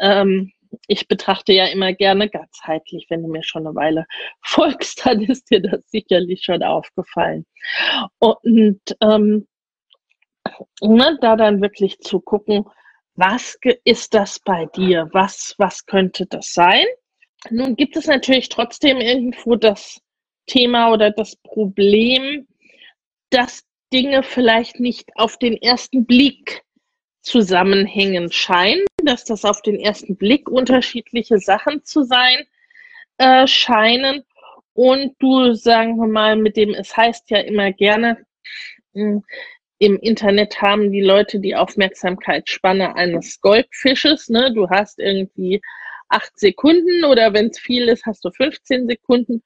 Ähm, 0.00 0.50
ich 0.86 1.08
betrachte 1.08 1.52
ja 1.52 1.66
immer 1.66 1.92
gerne 1.92 2.28
ganzheitlich. 2.28 3.06
Wenn 3.08 3.22
du 3.22 3.28
mir 3.28 3.42
schon 3.42 3.66
eine 3.66 3.74
Weile 3.74 4.06
folgst, 4.42 5.04
dann 5.06 5.22
ist 5.22 5.50
dir 5.50 5.60
das 5.60 5.80
sicherlich 5.86 6.42
schon 6.44 6.62
aufgefallen. 6.62 7.46
Und 8.18 8.80
ähm, 9.00 9.46
ne, 10.80 11.18
da 11.20 11.36
dann 11.36 11.62
wirklich 11.62 11.98
zu 12.00 12.20
gucken, 12.20 12.64
was 13.16 13.56
ist 13.84 14.14
das 14.14 14.40
bei 14.40 14.66
dir? 14.66 15.08
Was, 15.12 15.54
was 15.58 15.86
könnte 15.86 16.26
das 16.26 16.52
sein? 16.52 16.84
Nun 17.50 17.76
gibt 17.76 17.96
es 17.96 18.06
natürlich 18.06 18.48
trotzdem 18.48 18.98
irgendwo 18.98 19.54
das 19.56 20.00
Thema 20.46 20.92
oder 20.92 21.10
das 21.10 21.36
Problem, 21.36 22.46
dass 23.30 23.62
Dinge 23.92 24.22
vielleicht 24.22 24.80
nicht 24.80 25.10
auf 25.16 25.38
den 25.38 25.56
ersten 25.56 26.06
Blick 26.06 26.62
zusammenhängen 27.22 28.30
scheinen, 28.30 28.84
dass 29.04 29.24
das 29.24 29.44
auf 29.44 29.62
den 29.62 29.78
ersten 29.78 30.16
Blick 30.16 30.48
unterschiedliche 30.48 31.38
Sachen 31.38 31.84
zu 31.84 32.02
sein 32.04 32.46
äh, 33.18 33.46
scheinen. 33.46 34.24
Und 34.72 35.14
du, 35.20 35.54
sagen 35.54 35.96
wir 35.96 36.08
mal, 36.08 36.36
mit 36.36 36.56
dem, 36.56 36.74
es 36.74 36.96
heißt 36.96 37.30
ja 37.30 37.38
immer 37.38 37.72
gerne, 37.72 38.24
hm, 38.94 39.22
im 39.78 39.98
Internet 39.98 40.60
haben 40.62 40.92
die 40.92 41.02
Leute 41.02 41.40
die 41.40 41.56
Aufmerksamkeitsspanne 41.56 42.96
eines 42.96 43.40
Goldfisches. 43.40 44.28
Ne? 44.28 44.52
Du 44.54 44.68
hast 44.70 44.98
irgendwie 44.98 45.60
acht 46.08 46.38
Sekunden 46.38 47.04
oder 47.04 47.32
wenn 47.32 47.48
es 47.48 47.58
viel 47.58 47.88
ist, 47.88 48.06
hast 48.06 48.24
du 48.24 48.30
15 48.30 48.86
Sekunden, 48.86 49.42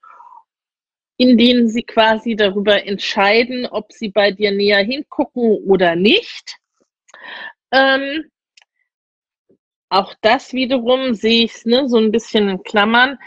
in 1.16 1.36
denen 1.36 1.68
sie 1.68 1.82
quasi 1.82 2.36
darüber 2.36 2.86
entscheiden, 2.86 3.66
ob 3.66 3.92
sie 3.92 4.10
bei 4.10 4.30
dir 4.30 4.52
näher 4.52 4.84
hingucken 4.84 5.58
oder 5.66 5.96
nicht. 5.96 6.56
Ähm, 7.72 8.30
auch 9.90 10.14
das 10.20 10.52
wiederum 10.52 11.14
sehe 11.14 11.44
ich 11.44 11.64
ne, 11.64 11.88
so 11.88 11.96
ein 11.98 12.12
bisschen 12.12 12.48
in 12.48 12.62
Klammern. 12.62 13.18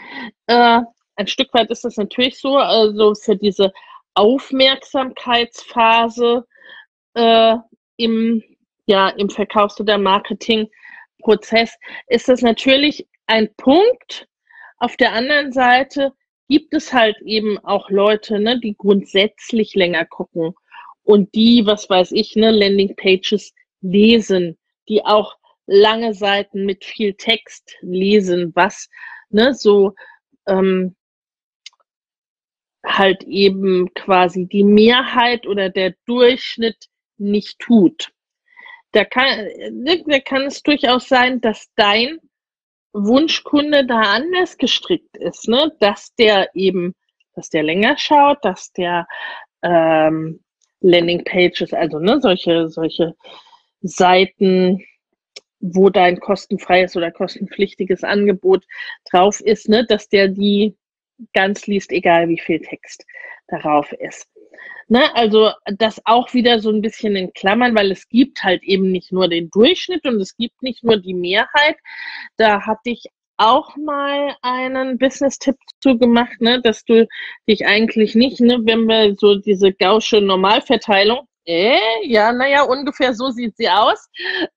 Äh, 0.46 0.80
ein 1.16 1.26
Stück 1.26 1.52
weit 1.54 1.70
ist 1.70 1.84
das 1.84 1.96
natürlich 1.96 2.38
so, 2.38 2.56
also 2.56 3.14
für 3.14 3.36
diese 3.36 3.72
Aufmerksamkeitsphase 4.14 6.46
äh, 7.14 7.56
im, 7.96 8.42
ja, 8.86 9.08
im 9.10 9.28
Verkaufs- 9.30 9.80
oder 9.80 9.98
Marketingprozess 9.98 11.76
ist 12.08 12.28
das 12.28 12.42
natürlich 12.42 13.08
ein 13.26 13.52
Punkt. 13.56 14.26
Auf 14.78 14.96
der 14.96 15.12
anderen 15.12 15.52
Seite 15.52 16.12
gibt 16.48 16.74
es 16.74 16.92
halt 16.92 17.16
eben 17.22 17.58
auch 17.64 17.88
Leute, 17.90 18.38
ne, 18.38 18.60
die 18.60 18.76
grundsätzlich 18.76 19.74
länger 19.74 20.04
gucken 20.04 20.54
und 21.02 21.34
die, 21.34 21.64
was 21.64 21.88
weiß 21.88 22.12
ich, 22.12 22.36
ne, 22.36 22.50
Landingpages 22.50 23.54
lesen, 23.80 24.58
die 24.88 25.04
auch 25.04 25.36
lange 25.66 26.14
Seiten 26.14 26.64
mit 26.64 26.84
viel 26.84 27.14
Text 27.14 27.76
lesen, 27.80 28.52
was 28.54 28.88
ne, 29.30 29.54
so 29.54 29.94
ähm, 30.46 30.96
halt 32.84 33.22
eben 33.24 33.92
quasi 33.94 34.46
die 34.46 34.64
Mehrheit 34.64 35.46
oder 35.46 35.70
der 35.70 35.94
Durchschnitt 36.06 36.88
nicht 37.16 37.58
tut. 37.58 38.12
Da 38.92 39.04
kann, 39.04 39.48
ne, 39.70 40.02
da 40.06 40.20
kann 40.20 40.42
es 40.42 40.62
durchaus 40.62 41.08
sein, 41.08 41.40
dass 41.40 41.70
dein 41.76 42.18
Wunschkunde 42.92 43.86
da 43.86 44.00
anders 44.00 44.58
gestrickt 44.58 45.16
ist, 45.16 45.48
ne? 45.48 45.72
dass 45.80 46.14
der 46.16 46.50
eben, 46.54 46.94
dass 47.34 47.48
der 47.48 47.62
länger 47.62 47.96
schaut, 47.96 48.44
dass 48.44 48.72
der 48.72 49.06
ähm, 49.62 50.40
Landingpages, 50.80 51.72
also 51.72 51.98
ne, 51.98 52.20
solche, 52.20 52.68
solche 52.68 53.14
Seiten, 53.80 54.84
wo 55.62 55.88
dein 55.88 56.20
kostenfreies 56.20 56.96
oder 56.96 57.10
kostenpflichtiges 57.10 58.04
Angebot 58.04 58.64
drauf 59.10 59.40
ist, 59.40 59.68
ne, 59.68 59.86
dass 59.86 60.08
der 60.08 60.28
die 60.28 60.76
ganz 61.32 61.66
liest, 61.66 61.92
egal 61.92 62.28
wie 62.28 62.38
viel 62.38 62.60
Text 62.60 63.06
darauf 63.48 63.92
ist. 63.92 64.26
Ne, 64.88 65.14
also 65.14 65.52
das 65.78 66.00
auch 66.04 66.34
wieder 66.34 66.58
so 66.58 66.70
ein 66.70 66.82
bisschen 66.82 67.16
in 67.16 67.32
Klammern, 67.32 67.74
weil 67.74 67.92
es 67.92 68.08
gibt 68.08 68.42
halt 68.42 68.62
eben 68.64 68.90
nicht 68.90 69.12
nur 69.12 69.28
den 69.28 69.48
Durchschnitt 69.50 70.04
und 70.04 70.20
es 70.20 70.36
gibt 70.36 70.62
nicht 70.62 70.84
nur 70.84 70.98
die 70.98 71.14
Mehrheit. 71.14 71.76
Da 72.36 72.66
hatte 72.66 72.90
ich 72.90 73.04
auch 73.36 73.76
mal 73.76 74.36
einen 74.42 74.98
Business-Tipp 74.98 75.56
zu 75.80 75.96
gemacht, 75.96 76.40
ne, 76.40 76.60
dass 76.60 76.84
du 76.84 77.06
dich 77.48 77.66
eigentlich 77.66 78.14
nicht, 78.14 78.40
ne, 78.40 78.58
wenn 78.64 78.86
wir 78.86 79.14
so 79.14 79.36
diese 79.36 79.72
gausche 79.72 80.20
Normalverteilung, 80.20 81.26
äh, 81.46 81.78
ja, 82.04 82.32
naja, 82.32 82.62
ungefähr 82.62 83.14
so 83.14 83.30
sieht 83.30 83.56
sie 83.56 83.68
aus, 83.68 84.08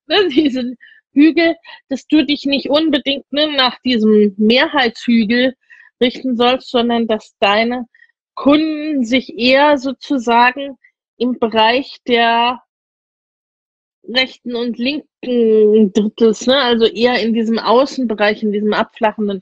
ne, 0.08 0.28
diesen 0.30 0.76
Hügel, 1.16 1.56
dass 1.90 2.08
du 2.08 2.24
dich 2.24 2.46
nicht 2.46 2.70
unbedingt 2.70 3.32
ne, 3.32 3.52
nach 3.56 3.80
diesem 3.82 4.36
Mehrheitshügel 4.38 5.56
richten 6.02 6.36
sollst, 6.38 6.70
sondern 6.70 7.08
dass 7.08 7.36
deine 7.40 7.88
Kunden 8.36 9.04
sich 9.04 9.38
eher 9.38 9.78
sozusagen 9.78 10.78
im 11.18 11.40
Bereich 11.40 11.98
der 12.06 12.62
rechten 14.08 14.56
und 14.56 14.78
linken 14.78 15.94
Drittels, 15.94 16.46
ne, 16.46 16.58
also 16.58 16.86
eher 16.86 17.20
in 17.22 17.34
diesem 17.34 17.58
Außenbereich, 17.58 18.44
in 18.44 18.52
diesem 18.52 18.74
abflachenden 18.74 19.42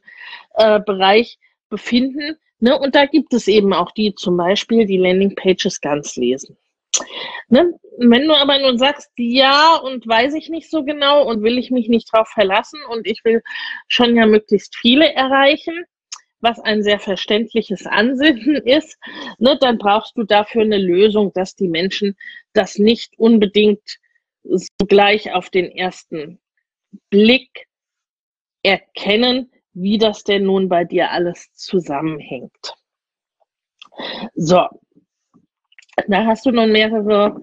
äh, 0.53 0.79
Bereich 0.79 1.37
befinden. 1.69 2.37
Ne, 2.59 2.77
und 2.79 2.95
da 2.95 3.05
gibt 3.05 3.33
es 3.33 3.47
eben 3.47 3.73
auch 3.73 3.91
die 3.91 4.15
zum 4.15 4.37
Beispiel 4.37 4.85
die 4.85 4.97
Landingpages 4.97 5.81
ganz 5.81 6.15
lesen. 6.15 6.55
Ne? 7.49 7.73
Wenn 7.97 8.27
du 8.27 8.33
aber 8.33 8.59
nun 8.59 8.77
sagst, 8.77 9.11
ja 9.17 9.75
und 9.75 10.07
weiß 10.07 10.33
ich 10.33 10.49
nicht 10.49 10.69
so 10.69 10.83
genau 10.83 11.27
und 11.27 11.43
will 11.43 11.57
ich 11.57 11.71
mich 11.71 11.87
nicht 11.89 12.11
drauf 12.11 12.27
verlassen 12.29 12.79
und 12.89 13.07
ich 13.07 13.23
will 13.23 13.41
schon 13.87 14.15
ja 14.15 14.25
möglichst 14.25 14.75
viele 14.75 15.13
erreichen, 15.13 15.85
was 16.39 16.59
ein 16.59 16.83
sehr 16.83 16.99
verständliches 16.99 17.85
Ansinnen 17.85 18.57
ist, 18.57 18.97
ne, 19.39 19.57
dann 19.59 19.77
brauchst 19.77 20.17
du 20.17 20.23
dafür 20.23 20.63
eine 20.63 20.77
Lösung, 20.77 21.31
dass 21.33 21.55
die 21.55 21.69
Menschen 21.69 22.15
das 22.53 22.77
nicht 22.77 23.17
unbedingt 23.17 23.97
so 24.43 24.67
gleich 24.87 25.33
auf 25.33 25.49
den 25.49 25.71
ersten 25.71 26.39
Blick 27.09 27.67
erkennen, 28.61 29.51
wie 29.73 29.97
das 29.97 30.23
denn 30.23 30.43
nun 30.43 30.69
bei 30.69 30.83
dir 30.83 31.11
alles 31.11 31.53
zusammenhängt. 31.53 32.75
So, 34.35 34.67
da 36.07 36.25
hast 36.25 36.45
du 36.45 36.51
nun 36.51 36.71
mehrere 36.71 37.41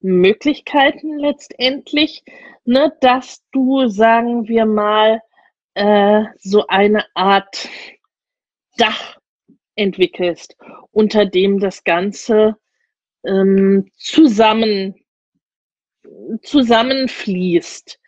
Möglichkeiten 0.00 1.18
letztendlich, 1.18 2.22
ne, 2.64 2.92
dass 3.00 3.42
du, 3.52 3.88
sagen 3.88 4.48
wir 4.48 4.64
mal, 4.64 5.22
äh, 5.74 6.24
so 6.38 6.66
eine 6.68 7.04
Art 7.14 7.68
Dach 8.76 9.18
entwickelst, 9.74 10.56
unter 10.92 11.26
dem 11.26 11.58
das 11.60 11.82
Ganze 11.84 12.56
ähm, 13.24 13.90
zusammen 13.96 14.94
zusammenfließt, 16.42 17.98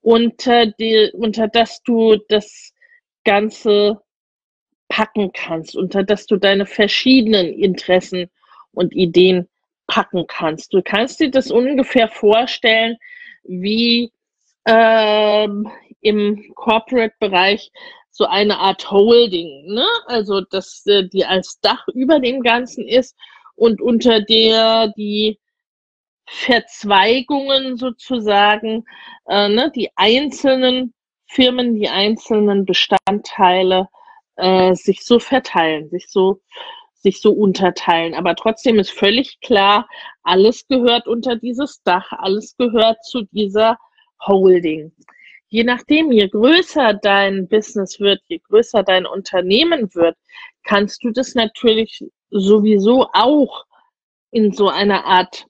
unter, 0.00 0.66
die, 0.66 1.10
unter 1.14 1.48
das 1.48 1.82
du 1.82 2.16
das 2.28 2.72
Ganze 3.24 4.00
packen 4.88 5.32
kannst, 5.32 5.76
unter 5.76 6.04
das 6.04 6.26
du 6.26 6.36
deine 6.36 6.66
verschiedenen 6.66 7.46
Interessen 7.46 8.30
und 8.76 8.94
Ideen 8.94 9.48
packen 9.86 10.26
kannst. 10.26 10.72
Du 10.72 10.82
kannst 10.82 11.20
dir 11.20 11.30
das 11.30 11.50
ungefähr 11.50 12.08
vorstellen, 12.08 12.96
wie 13.44 14.12
ähm, 14.66 15.70
im 16.00 16.52
Corporate-Bereich 16.54 17.72
so 18.10 18.26
eine 18.26 18.58
Art 18.58 18.90
Holding, 18.90 19.66
ne? 19.66 19.86
Also 20.06 20.40
dass 20.40 20.84
äh, 20.86 21.08
die 21.08 21.24
als 21.24 21.60
Dach 21.60 21.86
über 21.94 22.20
dem 22.20 22.42
Ganzen 22.42 22.86
ist 22.86 23.16
und 23.54 23.80
unter 23.80 24.20
der 24.20 24.92
die 24.96 25.38
Verzweigungen 26.26 27.76
sozusagen, 27.76 28.84
äh, 29.28 29.48
ne, 29.48 29.70
die 29.74 29.90
einzelnen 29.96 30.92
Firmen, 31.28 31.74
die 31.74 31.88
einzelnen 31.88 32.64
Bestandteile 32.64 33.88
äh, 34.36 34.74
sich 34.74 35.04
so 35.04 35.18
verteilen, 35.18 35.88
sich 35.90 36.08
so 36.08 36.40
sich 37.06 37.20
so 37.20 37.32
unterteilen. 37.32 38.14
Aber 38.14 38.34
trotzdem 38.34 38.80
ist 38.80 38.90
völlig 38.90 39.38
klar, 39.40 39.88
alles 40.24 40.66
gehört 40.66 41.06
unter 41.06 41.36
dieses 41.36 41.80
Dach, 41.84 42.10
alles 42.10 42.56
gehört 42.56 43.04
zu 43.04 43.22
dieser 43.30 43.78
Holding. 44.26 44.92
Je 45.48 45.62
nachdem, 45.62 46.10
je 46.10 46.26
größer 46.26 46.94
dein 46.94 47.46
Business 47.46 48.00
wird, 48.00 48.20
je 48.26 48.40
größer 48.48 48.82
dein 48.82 49.06
Unternehmen 49.06 49.94
wird, 49.94 50.16
kannst 50.64 51.04
du 51.04 51.12
das 51.12 51.36
natürlich 51.36 52.04
sowieso 52.30 53.06
auch 53.12 53.64
in 54.32 54.52
so 54.52 54.68
einer 54.68 55.04
Art 55.04 55.46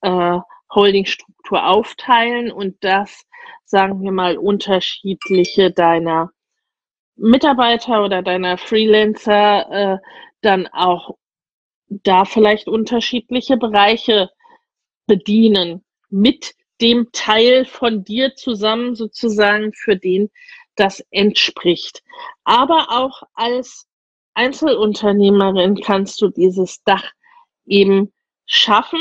äh, 0.00 0.38
Holdingstruktur 0.74 1.66
aufteilen 1.66 2.50
und 2.50 2.76
das, 2.80 3.26
sagen 3.66 4.02
wir 4.02 4.12
mal, 4.12 4.38
unterschiedliche 4.38 5.70
deiner 5.70 6.30
Mitarbeiter 7.16 8.02
oder 8.02 8.22
deiner 8.22 8.56
Freelancer 8.56 9.70
äh, 9.70 9.98
dann 10.42 10.66
auch 10.68 11.16
da 11.88 12.24
vielleicht 12.24 12.66
unterschiedliche 12.68 13.56
Bereiche 13.56 14.30
bedienen 15.06 15.84
mit 16.08 16.54
dem 16.80 17.08
Teil 17.12 17.64
von 17.64 18.04
dir 18.04 18.34
zusammen 18.34 18.94
sozusagen, 18.94 19.72
für 19.72 19.96
den 19.96 20.30
das 20.74 21.02
entspricht. 21.10 22.02
Aber 22.44 22.88
auch 22.90 23.22
als 23.34 23.86
Einzelunternehmerin 24.34 25.80
kannst 25.80 26.20
du 26.20 26.28
dieses 26.28 26.82
Dach 26.84 27.12
eben 27.64 28.12
schaffen. 28.44 29.00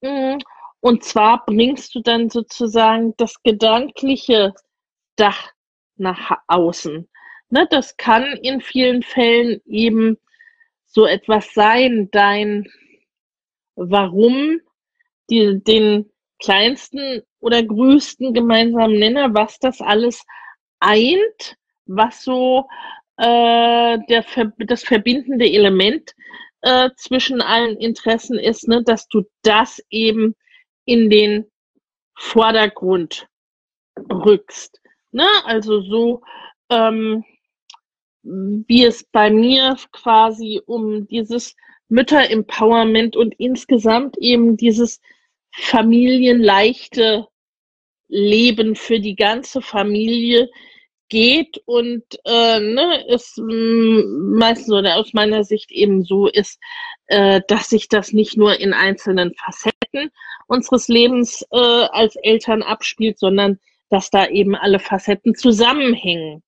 Mm, 0.00 0.38
und 0.80 1.04
zwar 1.04 1.44
bringst 1.44 1.94
du 1.94 2.00
dann 2.00 2.30
sozusagen 2.30 3.14
das 3.16 3.42
gedankliche 3.42 4.54
Dach 5.16 5.50
nach 5.96 6.38
außen. 6.46 7.08
Ne, 7.50 7.66
das 7.70 7.96
kann 7.96 8.24
in 8.42 8.60
vielen 8.60 9.02
Fällen 9.02 9.60
eben 9.66 10.16
so 10.92 11.06
etwas 11.06 11.52
sein, 11.54 12.08
dein 12.12 12.68
Warum, 13.74 14.60
die, 15.30 15.62
den 15.64 16.10
kleinsten 16.38 17.22
oder 17.40 17.62
größten 17.62 18.34
gemeinsamen 18.34 18.98
Nenner, 18.98 19.34
was 19.34 19.58
das 19.58 19.80
alles 19.80 20.24
eint, 20.80 21.56
was 21.86 22.22
so 22.22 22.68
äh, 23.16 23.98
der, 24.08 24.24
das 24.58 24.84
verbindende 24.84 25.46
Element 25.46 26.14
äh, 26.60 26.90
zwischen 26.96 27.40
allen 27.40 27.76
Interessen 27.78 28.38
ist, 28.38 28.68
ne, 28.68 28.82
dass 28.82 29.08
du 29.08 29.22
das 29.42 29.80
eben 29.88 30.34
in 30.84 31.08
den 31.08 31.50
Vordergrund 32.14 33.26
rückst. 34.10 34.80
Ne? 35.12 35.26
Also 35.44 35.80
so 35.80 36.22
ähm, 36.70 37.24
wie 38.22 38.84
es 38.84 39.04
bei 39.04 39.30
mir 39.30 39.76
quasi 39.90 40.60
um 40.64 41.06
dieses 41.08 41.56
Mütter-Empowerment 41.88 43.16
und 43.16 43.34
insgesamt 43.38 44.16
eben 44.18 44.56
dieses 44.56 45.00
familienleichte 45.52 47.26
Leben 48.08 48.76
für 48.76 49.00
die 49.00 49.16
ganze 49.16 49.60
Familie 49.60 50.48
geht 51.08 51.58
und 51.66 52.02
äh, 52.24 52.60
ne, 52.60 53.04
es 53.08 53.36
mm, 53.36 54.38
meistens 54.38 54.72
oder 54.72 54.96
aus 54.96 55.12
meiner 55.12 55.44
Sicht 55.44 55.70
eben 55.70 56.04
so 56.04 56.26
ist, 56.26 56.58
äh, 57.06 57.42
dass 57.48 57.68
sich 57.68 57.88
das 57.88 58.12
nicht 58.12 58.38
nur 58.38 58.58
in 58.58 58.72
einzelnen 58.72 59.34
Facetten 59.34 60.10
unseres 60.46 60.88
Lebens 60.88 61.46
äh, 61.50 61.56
als 61.58 62.16
Eltern 62.16 62.62
abspielt, 62.62 63.18
sondern 63.18 63.58
dass 63.90 64.08
da 64.08 64.26
eben 64.26 64.54
alle 64.54 64.78
Facetten 64.78 65.34
zusammenhängen. 65.34 66.42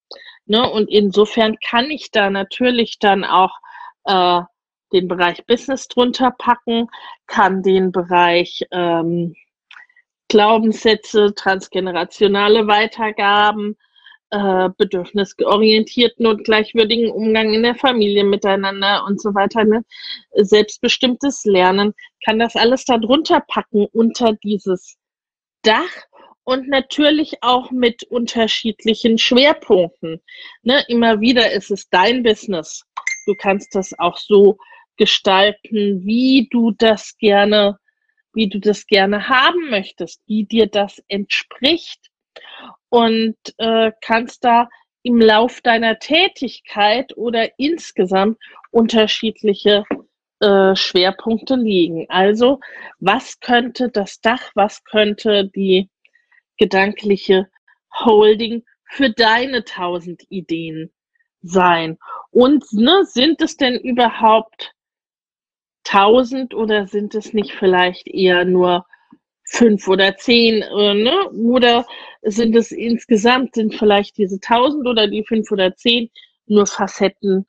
Ne? 0.47 0.69
Und 0.69 0.91
insofern 0.91 1.57
kann 1.59 1.91
ich 1.91 2.11
da 2.11 2.31
natürlich 2.31 2.99
dann 2.99 3.25
auch 3.25 3.53
äh, 4.05 4.41
den 4.93 5.09
Bereich 5.09 5.45
Business 5.47 5.89
drunter 5.89 6.33
packen, 6.39 6.89
kann 7.27 7.63
den 7.63 7.93
Bereich 7.93 8.63
ähm, 8.71 9.35
Glaubenssätze, 10.29 11.35
transgenerationale 11.35 12.67
Weitergaben, 12.67 13.77
äh, 14.31 14.69
bedürfnisorientierten 14.77 16.27
und 16.27 16.45
gleichwürdigen 16.45 17.11
Umgang 17.11 17.53
in 17.53 17.63
der 17.63 17.75
Familie 17.75 18.25
miteinander 18.25 19.05
und 19.07 19.21
so 19.21 19.35
weiter, 19.35 19.65
ne? 19.65 19.85
selbstbestimmtes 20.35 21.45
Lernen, 21.45 21.95
kann 22.25 22.39
das 22.39 22.57
alles 22.57 22.85
darunter 22.85 23.41
packen 23.47 23.87
unter 23.93 24.33
dieses 24.43 24.97
Dach 25.63 26.05
und 26.45 26.69
natürlich 26.69 27.43
auch 27.43 27.71
mit 27.71 28.05
unterschiedlichen 28.05 29.19
Schwerpunkten. 29.19 30.21
Ne, 30.63 30.85
immer 30.89 31.21
wieder 31.21 31.53
ist 31.53 31.71
es 31.71 31.89
dein 31.89 32.23
Business. 32.23 32.85
Du 33.27 33.35
kannst 33.35 33.75
das 33.75 33.99
auch 33.99 34.19
so 34.19 34.59
gestalten, 34.97 36.05
wie 36.05 36.49
du 36.51 36.71
das 36.73 37.17
gerne, 37.19 37.79
wie 38.35 38.49
du 38.49 38.61
das 38.61 38.87
gerne 38.87 39.29
haben 39.29 39.71
möchtest, 39.71 40.23
wie 40.27 40.45
dir 40.45 40.67
das 40.67 41.03
entspricht 41.09 42.11
und 42.91 43.37
äh, 43.59 43.93
kannst 44.03 44.45
da 44.45 44.69
im 45.03 45.21
Lauf 45.21 45.61
deiner 45.61 45.99
Tätigkeit 45.99 47.17
oder 47.17 47.59
insgesamt 47.59 48.39
unterschiedliche 48.71 49.85
äh, 50.41 50.75
Schwerpunkte 50.77 51.57
liegen. 51.57 52.07
Also, 52.09 52.61
was 53.01 53.41
könnte 53.41 53.91
das 53.91 54.21
Dach, 54.21 54.51
was 54.55 54.85
könnte 54.85 55.51
die 55.55 55.89
gedankliche 56.57 57.49
Holding 57.93 58.64
für 58.85 59.11
deine 59.11 59.64
tausend 59.64 60.23
Ideen 60.29 60.93
sein. 61.43 61.99
Und 62.31 62.64
ne, 62.73 63.05
sind 63.05 63.43
es 63.43 63.57
denn 63.57 63.79
überhaupt 63.79 64.73
tausend 65.85 66.55
oder 66.55 66.87
sind 66.87 67.14
es 67.14 67.33
nicht 67.33 67.53
vielleicht 67.53 68.09
eher 68.09 68.45
nur 68.45 68.87
fünf 69.45 69.87
oder 69.88 70.17
zehn, 70.17 70.62
äh, 70.62 70.95
ne? 70.95 71.31
oder 71.31 71.87
sind 72.23 72.57
es 72.57 72.73
insgesamt, 72.73 73.55
sind 73.55 73.75
vielleicht 73.75 74.17
diese 74.17 74.40
tausend 74.40 74.87
oder 74.87 75.07
die 75.07 75.25
fünf 75.25 75.53
oder 75.53 75.77
zehn 75.77 76.11
nur 76.47 76.67
Facetten 76.67 77.47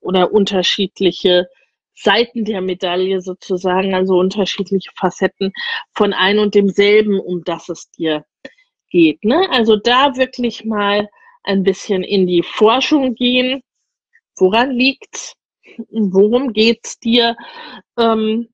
oder 0.00 0.32
unterschiedliche 0.32 1.48
Seiten 1.94 2.44
der 2.44 2.60
Medaille 2.60 3.20
sozusagen, 3.20 3.94
also 3.94 4.18
unterschiedliche 4.18 4.90
Facetten 4.96 5.52
von 5.94 6.12
ein 6.12 6.38
und 6.38 6.54
demselben, 6.54 7.20
um 7.20 7.44
das 7.44 7.68
es 7.68 7.90
dir 7.90 8.24
geht. 8.90 9.24
Ne? 9.24 9.48
Also 9.50 9.76
da 9.76 10.16
wirklich 10.16 10.64
mal 10.64 11.08
ein 11.44 11.62
bisschen 11.62 12.02
in 12.02 12.26
die 12.26 12.42
Forschung 12.42 13.14
gehen. 13.14 13.62
Woran 14.38 14.70
liegt's? 14.70 15.34
Worum 15.90 16.52
geht's 16.52 16.98
dir? 16.98 17.36
Ähm, 17.98 18.48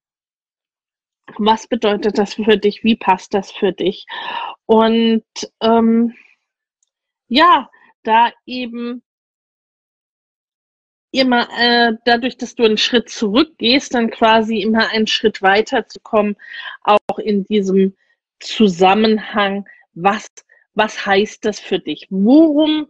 was 1.36 1.66
bedeutet 1.66 2.18
das 2.18 2.34
für 2.34 2.56
dich? 2.56 2.84
Wie 2.84 2.96
passt 2.96 3.34
das 3.34 3.52
für 3.52 3.72
dich? 3.72 4.06
Und 4.66 5.24
ähm, 5.60 6.14
ja, 7.28 7.68
da 8.02 8.32
eben 8.46 9.02
immer 11.10 11.48
äh, 11.58 11.92
dadurch, 12.04 12.36
dass 12.36 12.54
du 12.54 12.64
einen 12.64 12.78
Schritt 12.78 13.08
zurückgehst, 13.08 13.94
dann 13.94 14.10
quasi 14.10 14.60
immer 14.60 14.90
einen 14.90 15.06
Schritt 15.06 15.42
weiter 15.42 15.86
zu 15.88 16.00
kommen, 16.00 16.36
auch 16.82 17.18
in 17.18 17.44
diesem 17.44 17.96
Zusammenhang 18.40 19.66
was, 19.94 20.28
was 20.74 21.06
heißt 21.06 21.44
das 21.44 21.58
für 21.60 21.78
dich? 21.78 22.06
Worum, 22.10 22.86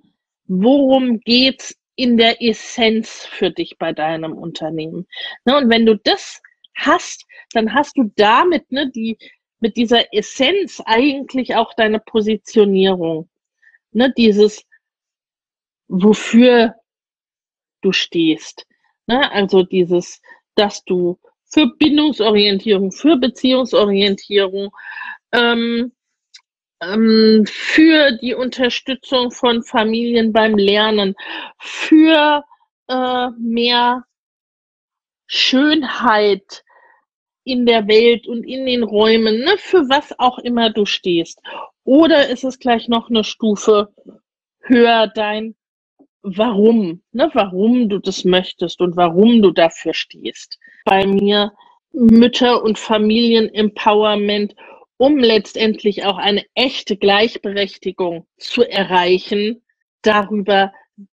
worum 0.46 1.20
geht's 1.20 1.74
in 1.96 2.16
der 2.16 2.42
Essenz 2.42 3.26
für 3.26 3.50
dich 3.50 3.78
bei 3.78 3.92
deinem 3.92 4.32
Unternehmen? 4.34 5.06
Ne, 5.44 5.56
und 5.56 5.70
wenn 5.70 5.86
du 5.86 5.96
das 5.96 6.42
hast, 6.74 7.24
dann 7.52 7.72
hast 7.72 7.96
du 7.96 8.12
damit 8.16 8.70
ne, 8.70 8.90
die, 8.90 9.16
mit 9.60 9.76
dieser 9.76 10.12
Essenz 10.12 10.82
eigentlich 10.84 11.54
auch 11.54 11.74
deine 11.74 11.98
Positionierung. 11.98 13.28
Ne, 13.92 14.12
dieses, 14.16 14.64
wofür 15.88 16.74
du 17.82 17.92
stehst. 17.92 18.66
Ne, 19.06 19.30
also 19.32 19.62
dieses, 19.62 20.20
dass 20.54 20.84
du 20.84 21.18
für 21.44 21.66
Bindungsorientierung, 21.78 22.92
für 22.92 23.16
Beziehungsorientierung 23.16 24.70
ähm, 25.32 25.92
ähm, 26.80 27.44
für 27.46 28.12
die 28.20 28.34
Unterstützung 28.34 29.30
von 29.30 29.62
Familien 29.62 30.32
beim 30.32 30.56
Lernen, 30.56 31.14
für 31.58 32.44
äh, 32.88 33.28
mehr 33.38 34.04
Schönheit 35.26 36.64
in 37.44 37.66
der 37.66 37.88
Welt 37.88 38.26
und 38.26 38.44
in 38.44 38.66
den 38.66 38.82
Räumen, 38.82 39.40
ne, 39.40 39.56
für 39.58 39.88
was 39.88 40.18
auch 40.18 40.38
immer 40.38 40.70
du 40.70 40.84
stehst. 40.84 41.40
Oder 41.84 42.28
ist 42.28 42.44
es 42.44 42.58
gleich 42.58 42.88
noch 42.88 43.08
eine 43.08 43.24
Stufe 43.24 43.92
höher 44.60 45.06
dein 45.08 45.54
Warum, 46.36 47.02
ne, 47.12 47.30
warum 47.32 47.88
du 47.88 47.98
das 47.98 48.24
möchtest 48.24 48.80
und 48.80 48.96
warum 48.96 49.42
du 49.42 49.50
dafür 49.50 49.94
stehst. 49.94 50.58
Bei 50.84 51.06
mir 51.06 51.52
Mütter- 51.92 52.62
und 52.62 52.78
Familienempowerment, 52.78 54.54
um 54.98 55.18
letztendlich 55.18 56.04
auch 56.04 56.18
eine 56.18 56.44
echte 56.54 56.96
Gleichberechtigung 56.96 58.26
zu 58.36 58.62
erreichen, 58.62 59.62
darüber, 60.02 60.72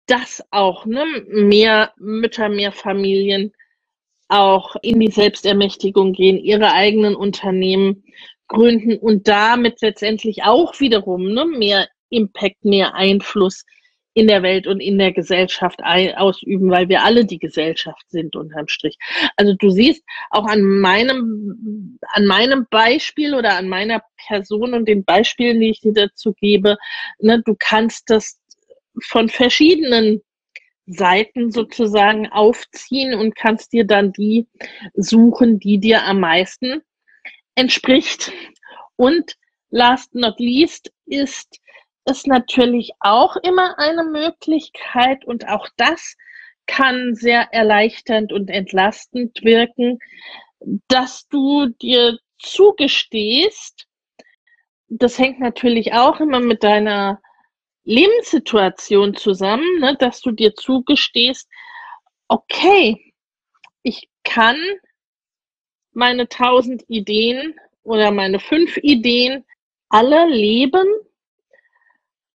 dass 0.05 0.43
auch 0.51 0.85
ne, 0.85 1.05
mehr 1.27 1.93
Mütter, 1.97 2.49
mehr 2.49 2.71
Familien 2.71 3.51
auch 4.27 4.75
in 4.81 4.99
die 4.99 5.11
Selbstermächtigung 5.11 6.13
gehen, 6.13 6.37
ihre 6.37 6.71
eigenen 6.73 7.15
Unternehmen 7.15 8.03
gründen 8.47 8.97
und 8.97 9.27
damit 9.27 9.81
letztendlich 9.81 10.43
auch 10.43 10.79
wiederum 10.79 11.33
ne, 11.33 11.45
mehr 11.45 11.87
Impact, 12.09 12.63
mehr 12.65 12.95
Einfluss 12.95 13.65
in 14.13 14.27
der 14.27 14.43
Welt 14.43 14.67
und 14.67 14.79
in 14.79 14.97
der 14.97 15.13
Gesellschaft 15.13 15.79
ausüben, 15.83 16.69
weil 16.69 16.89
wir 16.89 17.03
alle 17.03 17.25
die 17.25 17.39
Gesellschaft 17.39 18.09
sind 18.09 18.35
unterm 18.35 18.67
Strich. 18.67 18.97
Also 19.37 19.53
du 19.53 19.69
siehst 19.69 20.03
auch 20.31 20.45
an 20.45 20.63
meinem, 20.63 21.97
an 22.09 22.25
meinem 22.25 22.67
Beispiel 22.69 23.33
oder 23.33 23.55
an 23.55 23.69
meiner 23.69 24.01
Person 24.27 24.73
und 24.73 24.87
den 24.87 25.05
Beispielen, 25.05 25.59
die 25.59 25.69
ich 25.69 25.81
dir 25.81 25.93
dazu 25.93 26.33
gebe, 26.33 26.77
ne, 27.19 27.41
du 27.45 27.55
kannst 27.57 28.09
das 28.09 28.39
von 29.01 29.29
verschiedenen 29.29 30.21
Seiten 30.87 31.51
sozusagen 31.51 32.27
aufziehen 32.27 33.13
und 33.13 33.35
kannst 33.35 33.73
dir 33.73 33.85
dann 33.85 34.11
die 34.11 34.47
suchen, 34.95 35.59
die 35.59 35.79
dir 35.79 36.03
am 36.03 36.19
meisten 36.19 36.81
entspricht. 37.55 38.31
Und 38.95 39.35
last 39.69 40.15
not 40.15 40.39
least 40.39 40.91
ist 41.05 41.59
es 42.05 42.25
natürlich 42.25 42.91
auch 42.99 43.35
immer 43.37 43.77
eine 43.77 44.03
Möglichkeit 44.03 45.25
und 45.25 45.47
auch 45.47 45.67
das 45.77 46.15
kann 46.65 47.15
sehr 47.15 47.51
erleichternd 47.51 48.31
und 48.31 48.49
entlastend 48.49 49.43
wirken, 49.43 49.99
dass 50.87 51.27
du 51.27 51.67
dir 51.67 52.19
zugestehst, 52.37 53.87
das 54.87 55.17
hängt 55.17 55.39
natürlich 55.39 55.93
auch 55.93 56.19
immer 56.19 56.39
mit 56.39 56.63
deiner 56.63 57.21
Lebenssituation 57.83 59.15
zusammen, 59.15 59.79
ne, 59.79 59.95
dass 59.97 60.21
du 60.21 60.31
dir 60.31 60.55
zugestehst, 60.55 61.49
okay, 62.27 63.13
ich 63.81 64.09
kann 64.23 64.57
meine 65.91 66.27
tausend 66.29 66.83
Ideen 66.87 67.55
oder 67.83 68.11
meine 68.11 68.39
fünf 68.39 68.77
Ideen 68.77 69.43
alle 69.89 70.27
leben, 70.27 70.85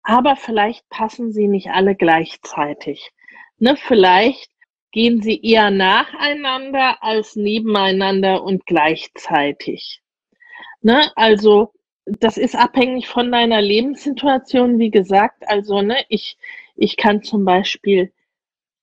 aber 0.04 0.36
vielleicht 0.36 0.88
passen 0.90 1.32
sie 1.32 1.48
nicht 1.48 1.70
alle 1.70 1.96
gleichzeitig. 1.96 3.12
Ne, 3.58 3.78
vielleicht 3.78 4.52
gehen 4.92 5.22
sie 5.22 5.42
eher 5.42 5.72
nacheinander 5.72 7.02
als 7.02 7.36
nebeneinander 7.36 8.44
und 8.44 8.66
gleichzeitig. 8.66 10.02
Ne, 10.82 11.12
also 11.16 11.74
das 12.06 12.38
ist 12.38 12.56
abhängig 12.56 13.08
von 13.08 13.32
deiner 13.32 13.62
Lebenssituation, 13.62 14.78
wie 14.78 14.92
gesagt. 14.92 15.48
Also, 15.48 15.82
ne, 15.82 16.04
ich, 16.10 16.38
ich 16.76 16.98
kann 16.98 17.24
zum 17.24 17.46
Beispiel 17.46 18.12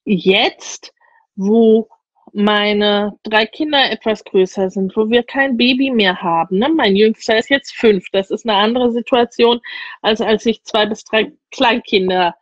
jetzt, 0.03 0.93
wo 1.35 1.87
meine 2.33 3.17
drei 3.23 3.45
Kinder 3.45 3.91
etwas 3.91 4.23
größer 4.23 4.69
sind, 4.69 4.95
wo 4.95 5.09
wir 5.09 5.23
kein 5.23 5.57
Baby 5.57 5.91
mehr 5.91 6.21
haben. 6.21 6.59
Ne? 6.59 6.69
Mein 6.69 6.95
Jüngster 6.95 7.37
ist 7.37 7.49
jetzt 7.49 7.75
fünf. 7.75 8.05
Das 8.11 8.31
ist 8.31 8.47
eine 8.47 8.57
andere 8.57 8.91
Situation, 8.91 9.59
als 10.01 10.21
als 10.21 10.45
ich 10.45 10.63
zwei 10.63 10.85
bis 10.85 11.03
drei 11.03 11.31
Kleinkinder 11.51 12.35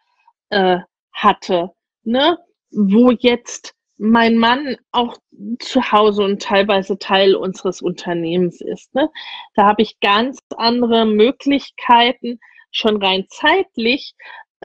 äh, 0.49 0.79
hatte. 1.11 1.71
Ne? 2.03 2.37
Wo 2.71 3.11
jetzt 3.11 3.73
mein 3.97 4.37
Mann 4.37 4.77
auch 4.91 5.17
zu 5.59 5.91
Hause 5.91 6.23
und 6.23 6.41
teilweise 6.41 6.97
Teil 6.97 7.35
unseres 7.35 7.81
Unternehmens 7.81 8.61
ist. 8.61 8.95
Ne? 8.95 9.09
Da 9.55 9.65
habe 9.65 9.81
ich 9.81 9.99
ganz 9.99 10.39
andere 10.55 11.05
Möglichkeiten, 11.05 12.39
schon 12.71 13.03
rein 13.03 13.25
zeitlich, 13.29 14.13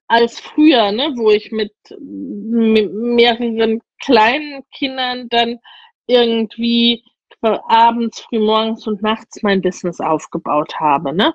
als 0.09 0.41
früher, 0.41 0.93
ne? 0.93 1.13
wo 1.17 1.31
ich 1.31 1.53
mit, 1.53 1.73
mehreren 1.99 3.81
kleinen 4.01 4.65
Kindern 4.71 5.29
dann 5.29 5.59
irgendwie 6.07 7.03
abends, 7.41 8.21
frühmorgens 8.21 8.87
und 8.87 9.03
nachts 9.03 9.43
mein 9.43 9.61
Business 9.61 10.01
aufgebaut 10.01 10.81
habe. 10.81 11.15
Ne? 11.15 11.35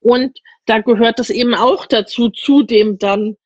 Und 0.00 0.38
da 0.66 0.80
gehört 0.80 1.18
es 1.18 1.30
eben 1.30 1.54
auch 1.54 1.86
dazu, 1.86 2.30
zu 2.30 2.62
dem 2.62 2.98
dann 2.98 3.36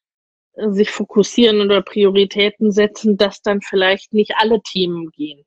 sich 0.55 0.91
fokussieren 0.91 1.61
oder 1.61 1.81
Prioritäten 1.83 2.73
setzen, 2.73 3.17
dass 3.17 3.41
dann 3.41 3.63
vielleicht 3.63 4.13
nicht 4.13 4.35
alle 4.37 4.61
Themen 4.61 5.11
gehen, 5.11 5.45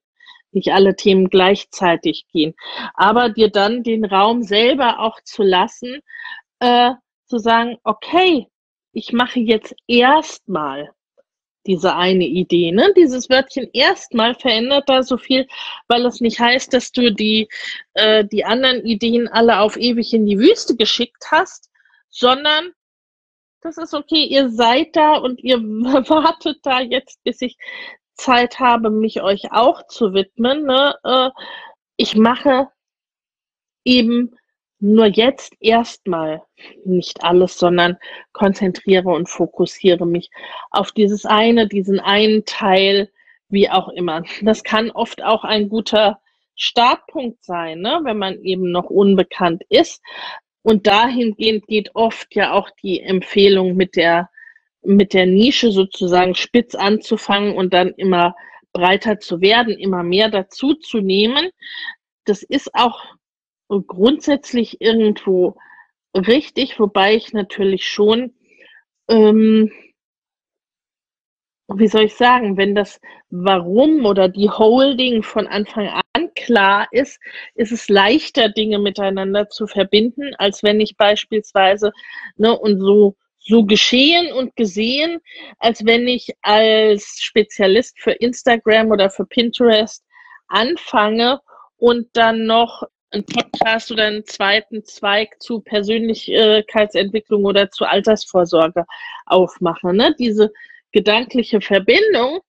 nicht 0.52 0.72
alle 0.72 0.96
Themen 0.96 1.30
gleichzeitig 1.30 2.26
gehen. 2.32 2.56
Aber 2.96 3.30
dir 3.30 3.50
dann 3.50 3.84
den 3.84 4.06
Raum 4.06 4.42
selber 4.42 5.00
auch 5.00 5.20
zu 5.24 5.44
lassen, 5.44 6.00
äh, 6.60 6.92
zu 7.28 7.38
sagen, 7.38 7.78
okay, 7.84 8.48
ich 8.96 9.12
mache 9.12 9.40
jetzt 9.42 9.76
erstmal 9.88 10.90
diese 11.66 11.96
eine 11.96 12.26
Idee. 12.26 12.72
Ne? 12.72 12.94
Dieses 12.96 13.30
Wörtchen 13.30 13.70
erstmal 13.74 14.36
verändert 14.36 14.88
da 14.88 15.04
so 15.04 15.18
viel, 15.18 15.48
weil 15.88 16.06
es 16.06 16.22
nicht 16.22 16.40
heißt, 16.40 16.74
dass 16.74 16.92
du 16.92 17.12
die, 17.12 17.50
äh, 17.94 18.24
die 18.24 18.46
anderen 18.46 18.86
Ideen 18.86 19.28
alle 19.28 19.60
auf 19.60 19.76
ewig 19.76 20.14
in 20.14 20.26
die 20.26 20.40
Wüste 20.40 20.76
geschickt 20.76 21.26
hast, 21.30 21.70
sondern 22.10 22.72
das 23.62 23.78
ist 23.78 23.94
okay, 23.94 24.24
ihr 24.24 24.50
seid 24.50 24.96
da 24.96 25.18
und 25.18 25.44
ihr 25.44 25.58
wartet 25.60 26.60
da 26.64 26.80
jetzt, 26.80 27.22
bis 27.24 27.42
ich 27.42 27.58
Zeit 28.14 28.60
habe, 28.60 28.92
mich 28.92 29.22
euch 29.22 29.52
auch 29.52 29.88
zu 29.88 30.14
widmen. 30.14 30.66
Ne? 30.66 30.96
Äh, 31.04 31.30
ich 31.98 32.16
mache 32.16 32.70
eben 33.84 34.38
nur 34.86 35.08
jetzt 35.08 35.54
erstmal 35.60 36.42
nicht 36.84 37.24
alles, 37.24 37.58
sondern 37.58 37.98
konzentriere 38.34 39.10
und 39.10 39.30
fokussiere 39.30 40.06
mich 40.06 40.30
auf 40.72 40.92
dieses 40.92 41.26
eine, 41.26 41.68
diesen 41.68 42.00
einen 42.00 42.46
Teil, 42.46 43.10
wie 43.50 43.70
auch 43.70 43.90
immer. 43.90 44.24
Das 44.42 44.64
kann 44.64 44.92
oft 44.92 45.24
auch 45.24 45.44
ein 45.44 45.70
guter 45.70 46.20
Startpunkt 46.56 47.44
sein, 47.44 47.80
ne? 47.80 48.00
wenn 48.04 48.18
man 48.18 48.42
eben 48.44 48.72
noch 48.72 48.90
unbekannt 48.90 49.64
ist. 49.70 50.02
Und 50.62 50.88
dahingehend 50.88 51.68
geht 51.68 51.92
oft 51.94 52.34
ja 52.34 52.54
auch 52.54 52.70
die 52.82 53.02
Empfehlung 53.02 53.76
mit 53.76 53.96
der, 53.96 54.30
mit 54.82 55.14
der 55.14 55.26
Nische 55.26 55.72
sozusagen 55.72 56.34
spitz 56.36 56.76
anzufangen 56.76 57.56
und 57.56 57.74
dann 57.74 57.90
immer 57.90 58.36
breiter 58.74 59.20
zu 59.20 59.42
werden, 59.42 59.78
immer 59.78 60.04
mehr 60.04 60.30
dazu 60.30 60.74
zu 60.74 61.00
nehmen. 61.00 61.50
Das 62.26 62.42
ist 62.42 62.74
auch 62.74 63.04
grundsätzlich 63.70 64.82
irgendwo 64.82 65.56
richtig, 66.14 66.80
wobei 66.80 67.16
ich 67.16 67.34
natürlich 67.34 67.88
schon 67.88 68.34
ähm, 69.10 69.72
wie 71.68 71.88
soll 71.88 72.04
ich 72.04 72.16
sagen, 72.16 72.58
wenn 72.58 72.76
das 72.76 73.00
Warum 73.30 74.06
oder 74.06 74.30
die 74.30 74.50
Holding 74.50 75.24
von 75.24 75.48
Anfang 75.48 75.88
an 75.88 76.34
klar 76.36 76.88
ist, 76.92 77.20
ist 77.56 77.72
es 77.72 77.90
leichter, 77.90 78.50
Dinge 78.50 78.78
miteinander 78.80 79.50
zu 79.50 79.68
verbinden, 79.68 80.34
als 80.38 80.64
wenn 80.64 80.80
ich 80.80 80.96
beispielsweise, 80.96 81.92
ne, 82.38 82.58
und 82.58 82.80
so, 82.80 83.16
so 83.40 83.66
geschehen 83.66 84.32
und 84.34 84.56
gesehen, 84.56 85.20
als 85.60 85.86
wenn 85.86 86.08
ich 86.08 86.30
als 86.42 87.20
Spezialist 87.20 88.00
für 88.00 88.12
Instagram 88.12 88.92
oder 88.92 89.10
für 89.10 89.26
Pinterest 89.26 90.04
anfange 90.48 91.40
und 91.78 92.08
dann 92.14 92.46
noch 92.46 92.84
einen 93.16 93.26
Podcast 93.26 93.92
oder 93.92 94.06
einen 94.06 94.26
zweiten 94.26 94.84
Zweig 94.84 95.42
zu 95.42 95.62
Persönlichkeitsentwicklung 95.62 97.46
oder 97.46 97.72
zu 97.72 97.86
Altersvorsorge 97.86 98.86
aufmache. 99.26 99.94
Ne? 99.94 100.14
Diese 100.20 100.52
gedankliche 100.92 101.62
Verbindung 101.62 102.42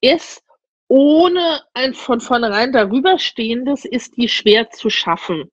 ist 0.00 0.42
ohne 0.88 1.62
ein 1.74 1.94
von 1.94 2.20
vornherein 2.20 2.72
darüberstehendes, 2.72 3.84
ist 3.84 4.16
die 4.16 4.28
schwer 4.28 4.70
zu 4.70 4.88
schaffen. 4.88 5.50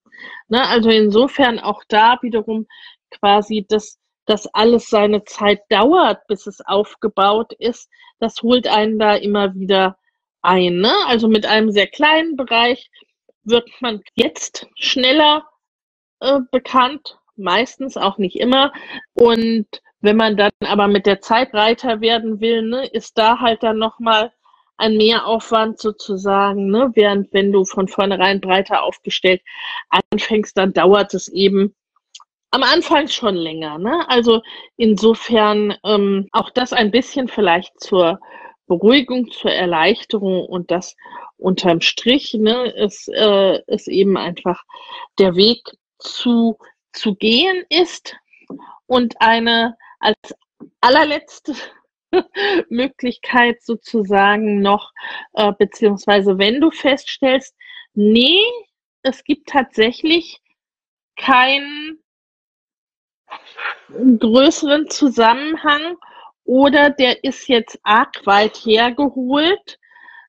Ne? 0.48 0.66
Also 0.68 0.90
insofern 0.90 1.60
auch 1.60 1.84
da 1.88 2.20
wiederum 2.22 2.68
quasi 3.10 3.66
das, 3.68 3.98
dass 4.26 4.46
alles 4.54 4.90
seine 4.90 5.24
Zeit 5.24 5.62
dauert, 5.70 6.28
bis 6.28 6.46
es 6.46 6.62
aufgebaut 6.62 7.54
ist, 7.54 7.90
das 8.20 8.44
holt 8.44 8.68
einen 8.68 9.00
da 9.00 9.16
immer 9.16 9.56
wieder 9.56 9.98
ein. 10.44 10.78
Ne? 10.78 10.94
Also 11.08 11.28
mit 11.28 11.48
einem 11.48 11.72
sehr 11.72 11.88
kleinen 11.88 12.36
Bereich 12.36 12.92
wird 13.44 13.70
man 13.80 14.02
jetzt 14.16 14.68
schneller 14.76 15.48
äh, 16.20 16.39
bekannt, 16.52 17.20
meistens 17.36 17.98
auch 17.98 18.18
nicht 18.18 18.39
immer. 18.39 18.72
Und 19.14 19.68
wenn 20.02 20.18
man 20.18 20.38
dann 20.38 20.52
aber 20.66 20.88
mit 20.88 21.06
der 21.06 21.22
Zeit 21.22 21.52
breiter 21.52 22.02
werden 22.02 22.42
will, 22.42 22.64
ne, 22.64 22.88
ist 22.88 23.18
da 23.18 23.39
halt 23.39 23.64
dann 23.64 23.78
nochmal 23.78 24.32
ein 24.78 24.98
Mehraufwand 24.98 25.80
sozusagen, 25.80 26.72
ne? 26.72 26.92
während 26.96 27.32
wenn 27.34 27.52
du 27.52 27.66
von 27.66 27.88
vornherein 27.88 28.42
breiter 28.42 28.82
aufgestellt 28.84 29.42
anfängst, 29.89 30.58
dann 30.58 30.74
dauert 30.74 31.14
es 31.14 31.28
eben 31.28 31.76
am 32.50 32.64
Anfang 32.64 33.08
schon 33.08 33.36
länger. 33.36 33.78
Ne? 33.78 34.10
Also 34.10 34.42
insofern 34.78 35.76
ähm, 35.86 36.28
auch 36.32 36.50
das 36.50 36.74
ein 36.74 36.89
bisschen 36.89 37.28
vielleicht 37.28 37.80
zur 37.80 38.20
Beruhigung, 38.72 39.30
zur 39.32 39.52
Erleichterung 39.52 40.46
und 40.46 40.72
das 40.72 40.96
unterm 41.36 41.82
Strich 41.82 42.34
ne, 42.36 42.72
ist, 42.72 43.10
äh, 43.10 43.62
ist 43.68 43.90
eben 43.90 44.16
einfach 44.16 44.64
der 45.20 45.36
Weg 45.36 45.60
zu, 46.00 46.58
zu 46.94 47.16
gehen 47.16 47.66
ist 47.68 48.16
und 48.86 49.16
eine 49.20 49.76
als 50.00 50.16
allerletzte 50.80 51.54
Möglichkeit 52.70 53.62
sozusagen 53.62 54.62
noch, 54.62 54.94
äh, 55.34 55.52
beziehungsweise 55.52 56.38
wenn 56.38 56.62
du 56.62 56.72
feststellst, 56.72 57.54
nee, 57.94 58.42
es 59.02 59.26
gibt 59.26 59.50
tatsächlich 59.50 60.40
keinen 61.18 62.02
größeren 64.18 64.90
Zusammenhang 64.90 65.98
oder 66.44 66.89
der 66.89 67.24
ist 67.24 67.48
jetzt 67.48 67.80
arg 67.84 68.26
weit 68.26 68.58
hergeholt, 68.58 69.80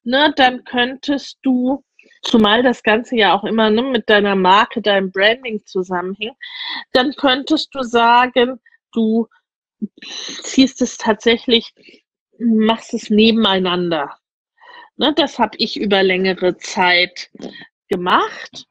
ne, 0.05 0.33
dann 0.37 0.65
könntest 0.65 1.39
du, 1.43 1.85
zumal 2.23 2.63
das 2.63 2.83
Ganze 2.83 3.17
ja 3.17 3.35
auch 3.35 3.45
immer 3.45 3.71
ne, 3.71 3.83
mit 3.83 4.09
deiner 4.09 4.37
Marke, 4.37 4.83
deinem 4.83 5.11
Branding 5.11 5.65
zusammenhängt, 5.65 6.37
dann 6.93 7.15
könntest 7.17 7.75
du 7.75 7.83
sagen, 7.83 8.61
du 8.93 9.29
ziehst 10.01 10.83
es 10.83 10.97
tatsächlich, 10.97 11.73
machst 12.39 12.95
es 12.95 13.11
nebeneinander. 13.11 14.17
Ne, 14.97 15.13
das 15.15 15.39
habe 15.39 15.57
ich 15.59 15.81
über 15.81 16.03
längere 16.03 16.57
Zeit 16.59 17.31
gemacht. 17.89 18.67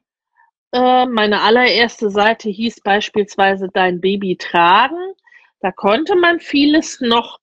Äh, 0.72 1.06
meine 1.06 1.42
allererste 1.42 2.10
Seite 2.10 2.50
hieß 2.50 2.82
beispielsweise 2.82 3.70
Dein 3.74 4.00
Baby 4.00 4.38
tragen. 4.38 5.14
Da 5.62 5.72
konnte 5.72 6.16
man 6.16 6.40
vieles 6.40 7.02
noch 7.02 7.40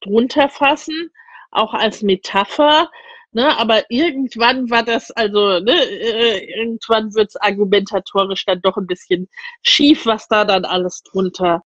drunter 0.00 0.48
fassen, 0.48 1.10
auch 1.50 1.74
als 1.74 2.02
Metapher. 2.02 2.90
Ne, 3.32 3.56
aber 3.58 3.82
irgendwann 3.90 4.70
war 4.70 4.82
das, 4.82 5.10
also 5.10 5.60
ne, 5.60 5.72
äh, 5.72 6.58
irgendwann 6.58 7.14
wird 7.14 7.28
es 7.28 7.36
argumentatorisch 7.36 8.46
dann 8.46 8.62
doch 8.62 8.78
ein 8.78 8.86
bisschen 8.86 9.28
schief, 9.62 10.06
was 10.06 10.26
da 10.28 10.44
dann 10.46 10.64
alles 10.64 11.02
drunter 11.02 11.62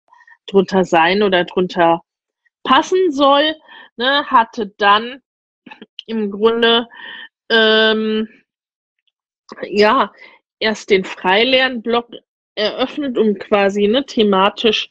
drunter 0.47 0.85
sein 0.85 1.23
oder 1.23 1.45
drunter 1.45 2.03
passen 2.65 3.13
soll, 3.13 3.55
ne, 3.97 4.27
hatte 4.27 4.73
dann 4.79 5.23
im 6.07 6.31
Grunde 6.31 6.89
ähm, 7.51 8.29
ja 9.63 10.13
erst 10.59 10.91
den 10.91 11.05
Freilernblock 11.05 12.11
eröffnet, 12.57 13.17
um 13.17 13.39
quasi 13.39 13.87
ne, 13.89 14.05
thematisch 14.05 14.89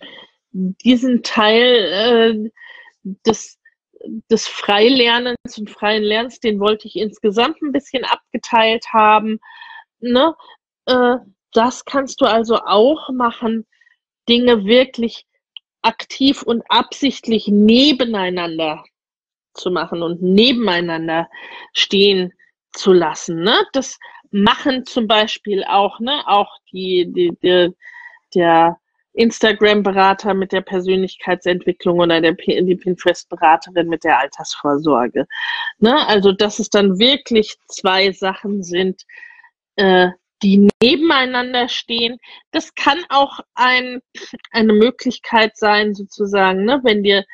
diesen 0.51 1.23
Teil 1.23 2.51
äh, 3.05 3.13
des, 3.25 3.59
des 4.29 4.47
Freilernens 4.47 5.57
und 5.57 5.69
freien 5.69 6.03
Lernens, 6.03 6.39
den 6.39 6.59
wollte 6.59 6.87
ich 6.87 6.95
insgesamt 6.95 7.61
ein 7.61 7.71
bisschen 7.71 8.05
abgeteilt 8.05 8.85
haben. 8.93 9.39
Ne? 9.99 10.35
Äh, 10.85 11.17
das 11.53 11.85
kannst 11.85 12.21
du 12.21 12.25
also 12.25 12.57
auch 12.57 13.09
machen, 13.09 13.65
Dinge 14.27 14.65
wirklich 14.65 15.25
aktiv 15.81 16.43
und 16.43 16.63
absichtlich 16.69 17.47
nebeneinander 17.47 18.83
zu 19.53 19.71
machen 19.71 20.03
und 20.03 20.21
nebeneinander 20.21 21.29
stehen 21.73 22.33
zu 22.71 22.93
lassen. 22.93 23.41
Ne? 23.41 23.65
Das 23.73 23.97
machen 24.31 24.85
zum 24.85 25.07
Beispiel 25.07 25.63
auch, 25.63 25.99
ne, 25.99 26.21
auch 26.27 26.57
die, 26.71 27.11
die, 27.11 27.31
die 27.41 27.73
der 28.35 28.77
Instagram-Berater 29.13 30.33
mit 30.33 30.51
der 30.51 30.61
Persönlichkeitsentwicklung 30.61 31.99
oder 31.99 32.21
der, 32.21 32.33
die 32.33 32.75
Pinterest-Beraterin 32.75 33.87
mit 33.87 34.03
der 34.03 34.19
Altersvorsorge. 34.19 35.27
Ne? 35.79 36.07
Also, 36.07 36.31
dass 36.31 36.59
es 36.59 36.69
dann 36.69 36.99
wirklich 36.99 37.57
zwei 37.67 38.11
Sachen 38.11 38.63
sind, 38.63 39.03
äh, 39.75 40.09
die 40.41 40.69
nebeneinander 40.81 41.67
stehen. 41.67 42.17
Das 42.51 42.73
kann 42.75 42.99
auch 43.09 43.39
ein, 43.55 44.01
eine 44.51 44.73
Möglichkeit 44.73 45.57
sein, 45.57 45.93
sozusagen, 45.93 46.63
ne, 46.63 46.79
wenn 46.83 47.03
dir 47.03 47.25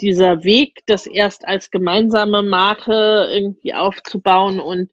dieser 0.00 0.44
Weg, 0.44 0.82
das 0.86 1.06
erst 1.06 1.46
als 1.46 1.70
gemeinsame 1.70 2.42
Marke 2.42 3.28
irgendwie 3.32 3.74
aufzubauen 3.74 4.60
und 4.60 4.90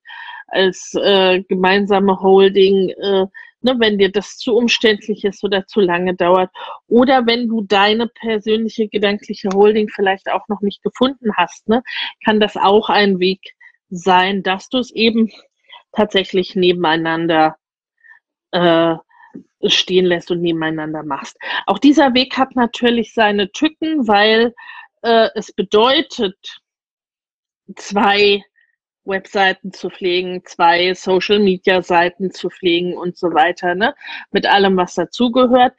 als 0.47 0.95
äh, 0.95 1.43
gemeinsame 1.43 2.20
Holding, 2.20 2.89
äh, 2.89 3.26
ne, 3.66 3.76
wenn 3.80 3.97
dir 3.97 4.11
das 4.11 4.38
zu 4.38 4.55
umständlich 4.55 5.26
ist 5.26 5.43
oder 5.43 5.66
zu 5.66 5.82
lange 5.82 6.16
dauert. 6.16 6.49
Oder 6.88 7.26
wenn 7.26 7.49
du 7.49 7.61
deine 7.61 8.07
persönliche 8.07 8.88
gedankliche 8.88 9.49
Holding 9.49 9.89
vielleicht 9.89 10.30
auch 10.30 10.47
noch 10.47 10.61
nicht 10.61 10.82
gefunden 10.84 11.36
hast, 11.36 11.68
ne, 11.68 11.84
kann 12.24 12.39
das 12.39 12.55
auch 12.55 12.89
ein 12.89 13.20
Weg 13.20 13.41
sein, 13.89 14.43
dass 14.43 14.70
du 14.70 14.78
es 14.78 14.91
eben 14.91 15.32
tatsächlich 15.91 16.55
nebeneinander 16.55 17.57
äh, 18.51 18.95
stehen 19.68 20.05
lässt 20.05 20.32
und 20.32 20.41
nebeneinander 20.41 21.03
machst. 21.03 21.38
Auch 21.66 21.80
dieser 21.80 22.13
Weg 22.13 22.38
hat 22.38 22.55
natürlich 22.55 23.13
seine 23.13 23.51
Tücken, 23.51 24.07
weil 24.07 24.53
äh, 25.01 25.30
es 25.36 25.51
bedeutet, 25.51 26.38
zwei 27.76 28.43
Webseiten 29.05 29.71
zu 29.71 29.89
pflegen, 29.89 30.43
zwei 30.45 30.93
Social 30.93 31.39
Media 31.39 31.81
Seiten 31.81 32.31
zu 32.31 32.49
pflegen 32.49 32.97
und 32.97 33.17
so 33.17 33.33
weiter, 33.33 33.75
ne? 33.75 33.95
Mit 34.31 34.45
allem, 34.45 34.77
was 34.77 34.95
dazugehört. 34.95 35.73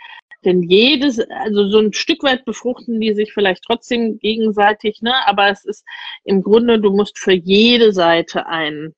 Denn 0.44 0.62
jedes, 0.62 1.18
also 1.18 1.68
so 1.68 1.80
ein 1.80 1.92
Stück 1.92 2.22
weit 2.22 2.44
befruchten 2.44 3.00
die 3.00 3.14
sich 3.14 3.32
vielleicht 3.32 3.64
trotzdem 3.64 4.18
gegenseitig, 4.18 5.02
ne? 5.02 5.14
Aber 5.26 5.50
es 5.50 5.64
ist 5.64 5.84
im 6.24 6.42
Grunde, 6.42 6.80
du 6.80 6.90
musst 6.90 7.18
für 7.18 7.32
jede 7.32 7.92
Seite 7.92 8.46
ein 8.46 8.94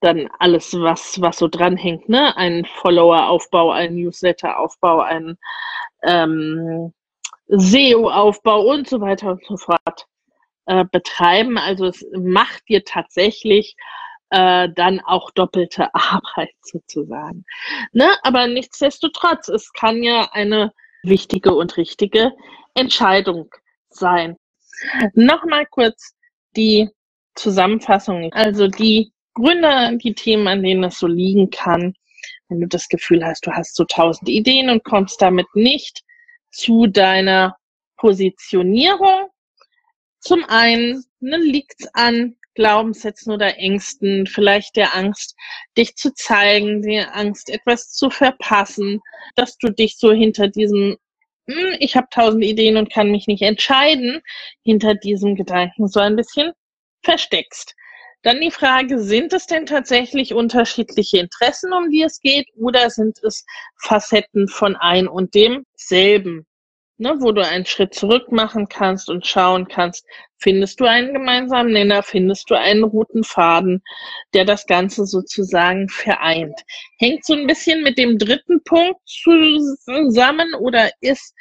dann 0.00 0.28
alles, 0.38 0.72
was, 0.74 1.20
was 1.20 1.38
so 1.38 1.48
dranhängt, 1.48 2.08
ne? 2.08 2.36
Ein 2.36 2.64
Follower-Aufbau, 2.64 3.72
ein 3.72 3.94
Newsletter-Aufbau, 3.96 5.00
ein 5.00 5.38
ähm, 6.02 6.92
SEO-Aufbau 7.48 8.62
und 8.62 8.88
so 8.88 9.00
weiter 9.00 9.32
und 9.32 9.44
so 9.46 9.56
fort 9.56 10.06
äh, 10.66 10.84
betreiben. 10.90 11.58
Also 11.58 11.86
es 11.86 12.04
macht 12.12 12.68
dir 12.68 12.84
tatsächlich 12.84 13.76
äh, 14.30 14.68
dann 14.74 15.00
auch 15.00 15.30
doppelte 15.30 15.88
Arbeit 15.94 16.54
sozusagen. 16.62 17.44
Ne? 17.92 18.08
Aber 18.22 18.46
nichtsdestotrotz, 18.46 19.48
es 19.48 19.72
kann 19.72 20.02
ja 20.02 20.28
eine 20.32 20.72
wichtige 21.02 21.54
und 21.54 21.76
richtige 21.76 22.32
Entscheidung 22.74 23.48
sein. 23.88 24.36
Nochmal 25.14 25.66
kurz 25.66 26.14
die 26.56 26.90
Zusammenfassung. 27.34 28.32
Also 28.32 28.66
die 28.66 29.12
Gründe, 29.34 29.98
die 29.98 30.14
Themen, 30.14 30.48
an 30.48 30.62
denen 30.62 30.84
es 30.84 30.98
so 30.98 31.06
liegen 31.06 31.50
kann, 31.50 31.94
wenn 32.48 32.60
du 32.60 32.68
das 32.68 32.88
Gefühl 32.88 33.24
hast, 33.24 33.46
du 33.46 33.52
hast 33.52 33.76
so 33.76 33.84
tausend 33.84 34.28
Ideen 34.28 34.70
und 34.70 34.84
kommst 34.84 35.20
damit 35.20 35.46
nicht 35.54 36.02
zu 36.50 36.86
deiner 36.86 37.56
Positionierung, 37.96 39.28
zum 40.26 40.44
einen 40.44 41.04
ne, 41.20 41.36
liegt 41.36 41.80
es 41.80 41.94
an 41.94 42.36
Glaubenssätzen 42.56 43.32
oder 43.32 43.58
Ängsten, 43.58 44.26
vielleicht 44.26 44.74
der 44.74 44.96
Angst, 44.96 45.36
dich 45.76 45.94
zu 45.94 46.12
zeigen, 46.14 46.82
der 46.82 47.14
Angst, 47.14 47.48
etwas 47.48 47.92
zu 47.92 48.10
verpassen, 48.10 49.00
dass 49.36 49.56
du 49.58 49.68
dich 49.68 49.98
so 49.98 50.12
hinter 50.12 50.48
diesem, 50.48 50.96
hm, 51.46 51.76
ich 51.78 51.96
habe 51.96 52.08
tausend 52.10 52.42
Ideen 52.44 52.76
und 52.76 52.92
kann 52.92 53.10
mich 53.10 53.28
nicht 53.28 53.42
entscheiden, 53.42 54.20
hinter 54.64 54.94
diesem 54.94 55.36
Gedanken 55.36 55.86
so 55.86 56.00
ein 56.00 56.16
bisschen 56.16 56.52
versteckst. 57.04 57.74
Dann 58.22 58.40
die 58.40 58.50
Frage, 58.50 58.98
sind 58.98 59.32
es 59.32 59.46
denn 59.46 59.66
tatsächlich 59.66 60.34
unterschiedliche 60.34 61.18
Interessen, 61.18 61.72
um 61.72 61.90
die 61.90 62.02
es 62.02 62.20
geht, 62.20 62.48
oder 62.56 62.90
sind 62.90 63.22
es 63.22 63.44
Facetten 63.80 64.48
von 64.48 64.74
ein 64.74 65.06
und 65.06 65.34
demselben? 65.34 66.46
Ne, 66.98 67.16
wo 67.20 67.32
du 67.32 67.46
einen 67.46 67.66
Schritt 67.66 67.94
zurück 67.94 68.32
machen 68.32 68.68
kannst 68.68 69.08
und 69.10 69.26
schauen 69.26 69.68
kannst, 69.68 70.06
findest 70.38 70.80
du 70.80 70.84
einen 70.84 71.12
gemeinsamen 71.12 71.72
Nenner, 71.72 72.02
findest 72.02 72.50
du 72.50 72.54
einen 72.54 72.84
roten 72.84 73.24
Faden, 73.24 73.82
der 74.34 74.44
das 74.44 74.66
Ganze 74.66 75.06
sozusagen 75.06 75.88
vereint. 75.88 76.60
Hängt 76.98 77.24
so 77.24 77.34
ein 77.34 77.46
bisschen 77.46 77.82
mit 77.82 77.98
dem 77.98 78.18
dritten 78.18 78.62
Punkt 78.64 79.00
zusammen 79.06 80.54
oder 80.54 80.90
ist 81.00 81.34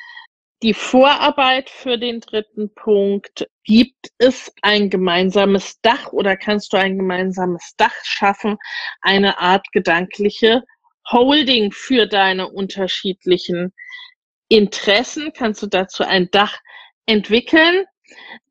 die 0.63 0.73
Vorarbeit 0.73 1.69
für 1.69 1.97
den 1.97 2.21
dritten 2.21 2.73
Punkt, 2.73 3.47
gibt 3.65 4.09
es 4.17 4.51
ein 4.61 4.89
gemeinsames 4.89 5.79
Dach 5.81 6.11
oder 6.11 6.37
kannst 6.37 6.73
du 6.73 6.77
ein 6.77 6.97
gemeinsames 6.97 7.73
Dach 7.77 7.93
schaffen, 8.03 8.57
eine 9.01 9.37
Art 9.39 9.65
gedankliche 9.73 10.63
Holding 11.11 11.71
für 11.71 12.07
deine 12.07 12.49
unterschiedlichen 12.49 13.73
Interessen, 14.47 15.31
kannst 15.33 15.61
du 15.63 15.67
dazu 15.67 16.03
ein 16.03 16.29
Dach 16.31 16.59
entwickeln. 17.05 17.85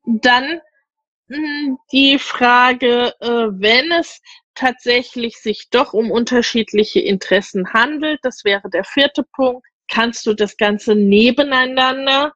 Dann 0.05 0.61
hm, 1.29 1.77
die 1.91 2.19
Frage, 2.19 3.13
äh, 3.19 3.27
wenn 3.27 3.91
es 3.91 4.21
tatsächlich 4.53 5.37
sich 5.37 5.69
doch 5.69 5.93
um 5.93 6.11
unterschiedliche 6.11 6.99
Interessen 6.99 7.73
handelt, 7.73 8.19
das 8.23 8.43
wäre 8.45 8.69
der 8.69 8.83
vierte 8.83 9.23
Punkt, 9.35 9.65
kannst 9.87 10.25
du 10.25 10.33
das 10.33 10.57
Ganze 10.57 10.95
nebeneinander 10.95 12.33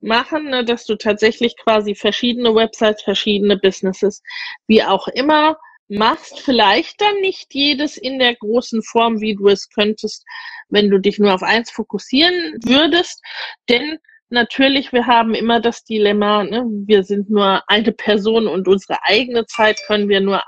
machen, 0.00 0.50
ne, 0.50 0.64
dass 0.64 0.84
du 0.84 0.96
tatsächlich 0.96 1.56
quasi 1.56 1.94
verschiedene 1.94 2.54
Websites, 2.54 3.02
verschiedene 3.02 3.56
Businesses, 3.56 4.22
wie 4.66 4.82
auch 4.82 5.08
immer, 5.08 5.56
machst. 5.88 6.40
Vielleicht 6.40 7.00
dann 7.00 7.20
nicht 7.20 7.54
jedes 7.54 7.96
in 7.96 8.18
der 8.18 8.34
großen 8.36 8.82
Form, 8.82 9.20
wie 9.20 9.34
du 9.34 9.48
es 9.48 9.68
könntest, 9.70 10.24
wenn 10.68 10.90
du 10.90 10.98
dich 10.98 11.18
nur 11.18 11.34
auf 11.34 11.42
eins 11.42 11.70
fokussieren 11.70 12.56
würdest. 12.64 13.22
Denn 13.68 13.98
natürlich, 14.28 14.92
wir 14.92 15.06
haben 15.06 15.34
immer 15.34 15.60
das 15.60 15.84
Dilemma, 15.84 16.44
ne, 16.44 16.64
wir 16.86 17.02
sind 17.02 17.30
nur 17.30 17.62
eine 17.68 17.92
Person 17.92 18.46
und 18.48 18.68
unsere 18.68 19.02
eigene 19.04 19.46
Zeit 19.46 19.78
können 19.86 20.08
wir 20.08 20.20
nur 20.20 20.42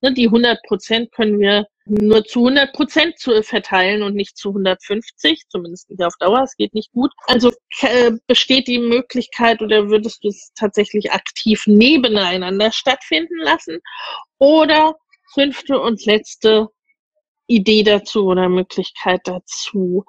Ne, 0.00 0.12
die 0.12 0.26
100 0.26 0.62
Prozent 0.64 1.12
können 1.12 1.38
wir 1.38 1.66
nur 1.86 2.24
zu 2.24 2.40
100 2.40 2.72
Prozent 2.72 3.18
zu 3.18 3.42
verteilen 3.42 4.02
und 4.02 4.14
nicht 4.14 4.36
zu 4.36 4.50
150, 4.50 5.44
zumindest 5.48 5.90
nicht 5.90 6.02
auf 6.02 6.14
Dauer. 6.18 6.42
Es 6.42 6.56
geht 6.56 6.74
nicht 6.74 6.92
gut. 6.92 7.12
Also 7.26 7.50
äh, 7.80 8.12
besteht 8.26 8.68
die 8.68 8.78
Möglichkeit 8.78 9.62
oder 9.62 9.88
würdest 9.88 10.22
du 10.22 10.28
es 10.28 10.52
tatsächlich 10.54 11.12
aktiv 11.12 11.64
nebeneinander 11.66 12.72
stattfinden 12.72 13.38
lassen? 13.38 13.78
Oder 14.38 14.94
fünfte 15.32 15.80
und 15.80 16.04
letzte 16.04 16.68
Idee 17.54 17.82
dazu 17.82 18.26
oder 18.26 18.48
Möglichkeit 18.48 19.20
dazu, 19.24 20.04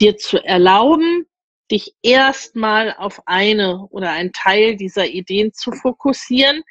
dir 0.00 0.16
zu 0.16 0.42
erlauben, 0.42 1.26
dich 1.70 1.94
erstmal 2.02 2.94
auf 2.96 3.20
eine 3.26 3.86
oder 3.90 4.10
einen 4.10 4.32
Teil 4.32 4.76
dieser 4.76 5.06
Ideen 5.06 5.52
zu 5.52 5.72
fokussieren 5.72 6.62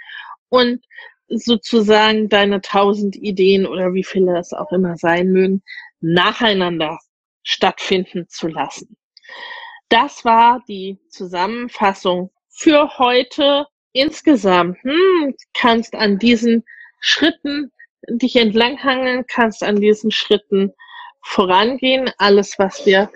und 0.50 0.84
sozusagen 1.30 2.30
deine 2.30 2.62
tausend 2.62 3.16
Ideen 3.16 3.66
oder 3.66 3.94
wie 3.94 4.04
viele 4.04 4.38
es 4.38 4.54
auch 4.54 4.72
immer 4.72 4.96
sein 4.98 5.32
mögen, 5.32 5.64
nacheinander 6.00 7.00
stattfinden 7.44 8.28
zu 8.30 8.48
lassen. 8.48 8.98
Das 9.90 10.26
war 10.26 10.64
die 10.68 11.00
Zusammenfassung 11.10 12.32
für 12.50 12.98
heute. 12.98 13.68
Insgesamt 13.94 14.78
hm, 14.84 15.36
kannst 15.54 15.96
an 15.96 16.20
diesen 16.20 16.64
Schritten 17.00 17.72
dich 18.10 18.36
entlanghangeln, 18.36 19.26
kannst 19.28 19.64
an 19.64 19.82
diesen 19.82 20.12
Schritten 20.12 20.74
vorangehen. 21.24 22.12
Alles, 22.18 22.58
was 22.58 22.86
wir 22.86 23.12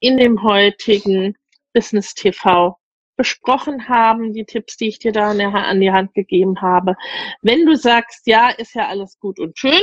in 0.00 0.16
dem 0.16 0.42
heutigen 0.42 1.36
Business 1.72 2.14
TV 2.14 2.76
besprochen 3.16 3.88
haben, 3.88 4.32
die 4.32 4.46
Tipps, 4.46 4.76
die 4.78 4.88
ich 4.88 4.98
dir 4.98 5.12
da 5.12 5.30
an 5.30 5.80
die 5.80 5.92
Hand 5.92 6.14
gegeben 6.14 6.62
habe. 6.62 6.96
Wenn 7.42 7.66
du 7.66 7.76
sagst, 7.76 8.26
ja, 8.26 8.48
ist 8.48 8.74
ja 8.74 8.88
alles 8.88 9.18
gut 9.20 9.38
und 9.38 9.58
schön, 9.58 9.82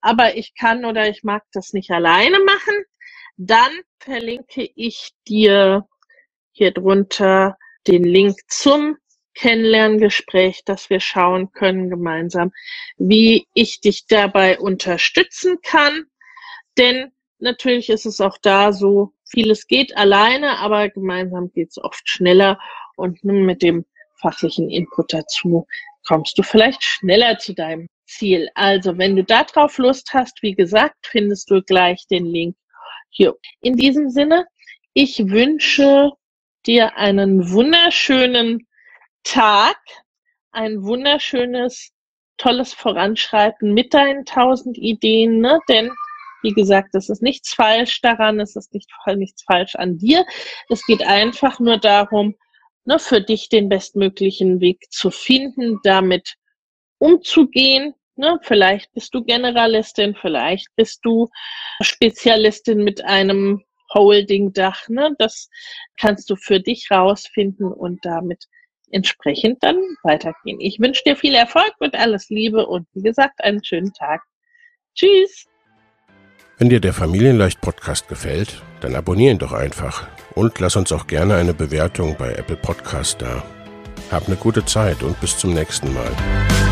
aber 0.00 0.36
ich 0.36 0.52
kann 0.54 0.84
oder 0.84 1.08
ich 1.08 1.22
mag 1.22 1.44
das 1.52 1.72
nicht 1.72 1.90
alleine 1.92 2.40
machen, 2.40 2.84
dann 3.36 3.70
verlinke 4.00 4.68
ich 4.74 5.12
dir 5.28 5.86
hier 6.50 6.72
drunter 6.72 7.56
den 7.86 8.02
Link 8.02 8.36
zum 8.48 8.96
Kennenlerngespräch, 9.36 10.64
dass 10.64 10.90
wir 10.90 11.00
schauen 11.00 11.52
können 11.52 11.90
gemeinsam, 11.90 12.52
wie 12.96 13.46
ich 13.54 13.80
dich 13.80 14.06
dabei 14.06 14.58
unterstützen 14.58 15.58
kann. 15.62 16.06
Denn 16.78 17.12
natürlich 17.38 17.90
ist 17.90 18.06
es 18.06 18.20
auch 18.20 18.38
da 18.38 18.72
so, 18.72 19.12
vieles 19.28 19.66
geht 19.66 19.96
alleine, 19.96 20.58
aber 20.58 20.88
gemeinsam 20.88 21.52
geht 21.52 21.70
es 21.70 21.78
oft 21.78 22.08
schneller 22.08 22.58
und 22.96 23.22
mit 23.24 23.62
dem 23.62 23.84
fachlichen 24.20 24.70
Input 24.70 25.12
dazu 25.12 25.66
kommst 26.06 26.38
du 26.38 26.42
vielleicht 26.42 26.82
schneller 26.82 27.38
zu 27.38 27.52
deinem 27.52 27.88
Ziel. 28.06 28.48
Also, 28.54 28.96
wenn 28.96 29.16
du 29.16 29.24
darauf 29.24 29.78
Lust 29.78 30.14
hast, 30.14 30.42
wie 30.42 30.54
gesagt, 30.54 30.94
findest 31.06 31.50
du 31.50 31.62
gleich 31.62 32.06
den 32.06 32.26
Link 32.26 32.56
hier. 33.10 33.34
In 33.60 33.76
diesem 33.76 34.08
Sinne, 34.10 34.46
ich 34.94 35.18
wünsche 35.28 36.12
dir 36.64 36.96
einen 36.96 37.50
wunderschönen 37.50 38.66
Tag, 39.26 39.76
ein 40.52 40.82
wunderschönes, 40.84 41.90
tolles 42.36 42.72
Voranschreiten 42.72 43.74
mit 43.74 43.92
deinen 43.92 44.24
tausend 44.24 44.78
Ideen, 44.78 45.40
ne? 45.40 45.58
denn 45.68 45.90
wie 46.42 46.52
gesagt, 46.52 46.94
es 46.94 47.08
ist 47.08 47.22
nichts 47.22 47.52
falsch 47.52 48.00
daran, 48.02 48.38
es 48.38 48.54
ist 48.54 48.72
nicht, 48.72 48.88
nichts 49.16 49.42
falsch 49.42 49.74
an 49.74 49.98
dir. 49.98 50.24
Es 50.68 50.86
geht 50.86 51.04
einfach 51.04 51.58
nur 51.58 51.78
darum, 51.78 52.36
ne, 52.84 53.00
für 53.00 53.20
dich 53.20 53.48
den 53.48 53.68
bestmöglichen 53.68 54.60
Weg 54.60 54.86
zu 54.90 55.10
finden, 55.10 55.80
damit 55.82 56.36
umzugehen. 56.98 57.94
Ne? 58.14 58.38
Vielleicht 58.42 58.92
bist 58.92 59.12
du 59.12 59.24
Generalistin, 59.24 60.14
vielleicht 60.14 60.68
bist 60.76 61.00
du 61.02 61.28
Spezialistin 61.80 62.84
mit 62.84 63.04
einem 63.04 63.64
Holding-Dach. 63.92 64.88
Ne? 64.88 65.16
Das 65.18 65.50
kannst 65.98 66.30
du 66.30 66.36
für 66.36 66.60
dich 66.60 66.92
rausfinden 66.92 67.72
und 67.72 68.04
damit 68.04 68.46
entsprechend 68.90 69.62
dann 69.62 69.76
weitergehen. 70.02 70.60
Ich 70.60 70.78
wünsche 70.80 71.02
dir 71.04 71.16
viel 71.16 71.34
Erfolg 71.34 71.74
mit 71.80 71.94
alles 71.94 72.28
Liebe 72.28 72.66
und 72.66 72.86
wie 72.94 73.02
gesagt, 73.02 73.42
einen 73.42 73.64
schönen 73.64 73.92
Tag. 73.92 74.22
Tschüss! 74.94 75.46
Wenn 76.58 76.70
dir 76.70 76.80
der 76.80 76.94
Familienleicht 76.94 77.60
Podcast 77.60 78.08
gefällt, 78.08 78.62
dann 78.80 78.94
abonnier 78.94 79.30
ihn 79.30 79.38
doch 79.38 79.52
einfach 79.52 80.08
und 80.34 80.58
lass 80.58 80.76
uns 80.76 80.90
auch 80.90 81.06
gerne 81.06 81.36
eine 81.36 81.52
Bewertung 81.52 82.16
bei 82.18 82.32
Apple 82.32 82.56
Podcast 82.56 83.20
da. 83.20 83.44
Hab 84.10 84.26
eine 84.26 84.36
gute 84.36 84.64
Zeit 84.64 85.02
und 85.02 85.20
bis 85.20 85.36
zum 85.36 85.52
nächsten 85.52 85.92
Mal. 85.92 86.65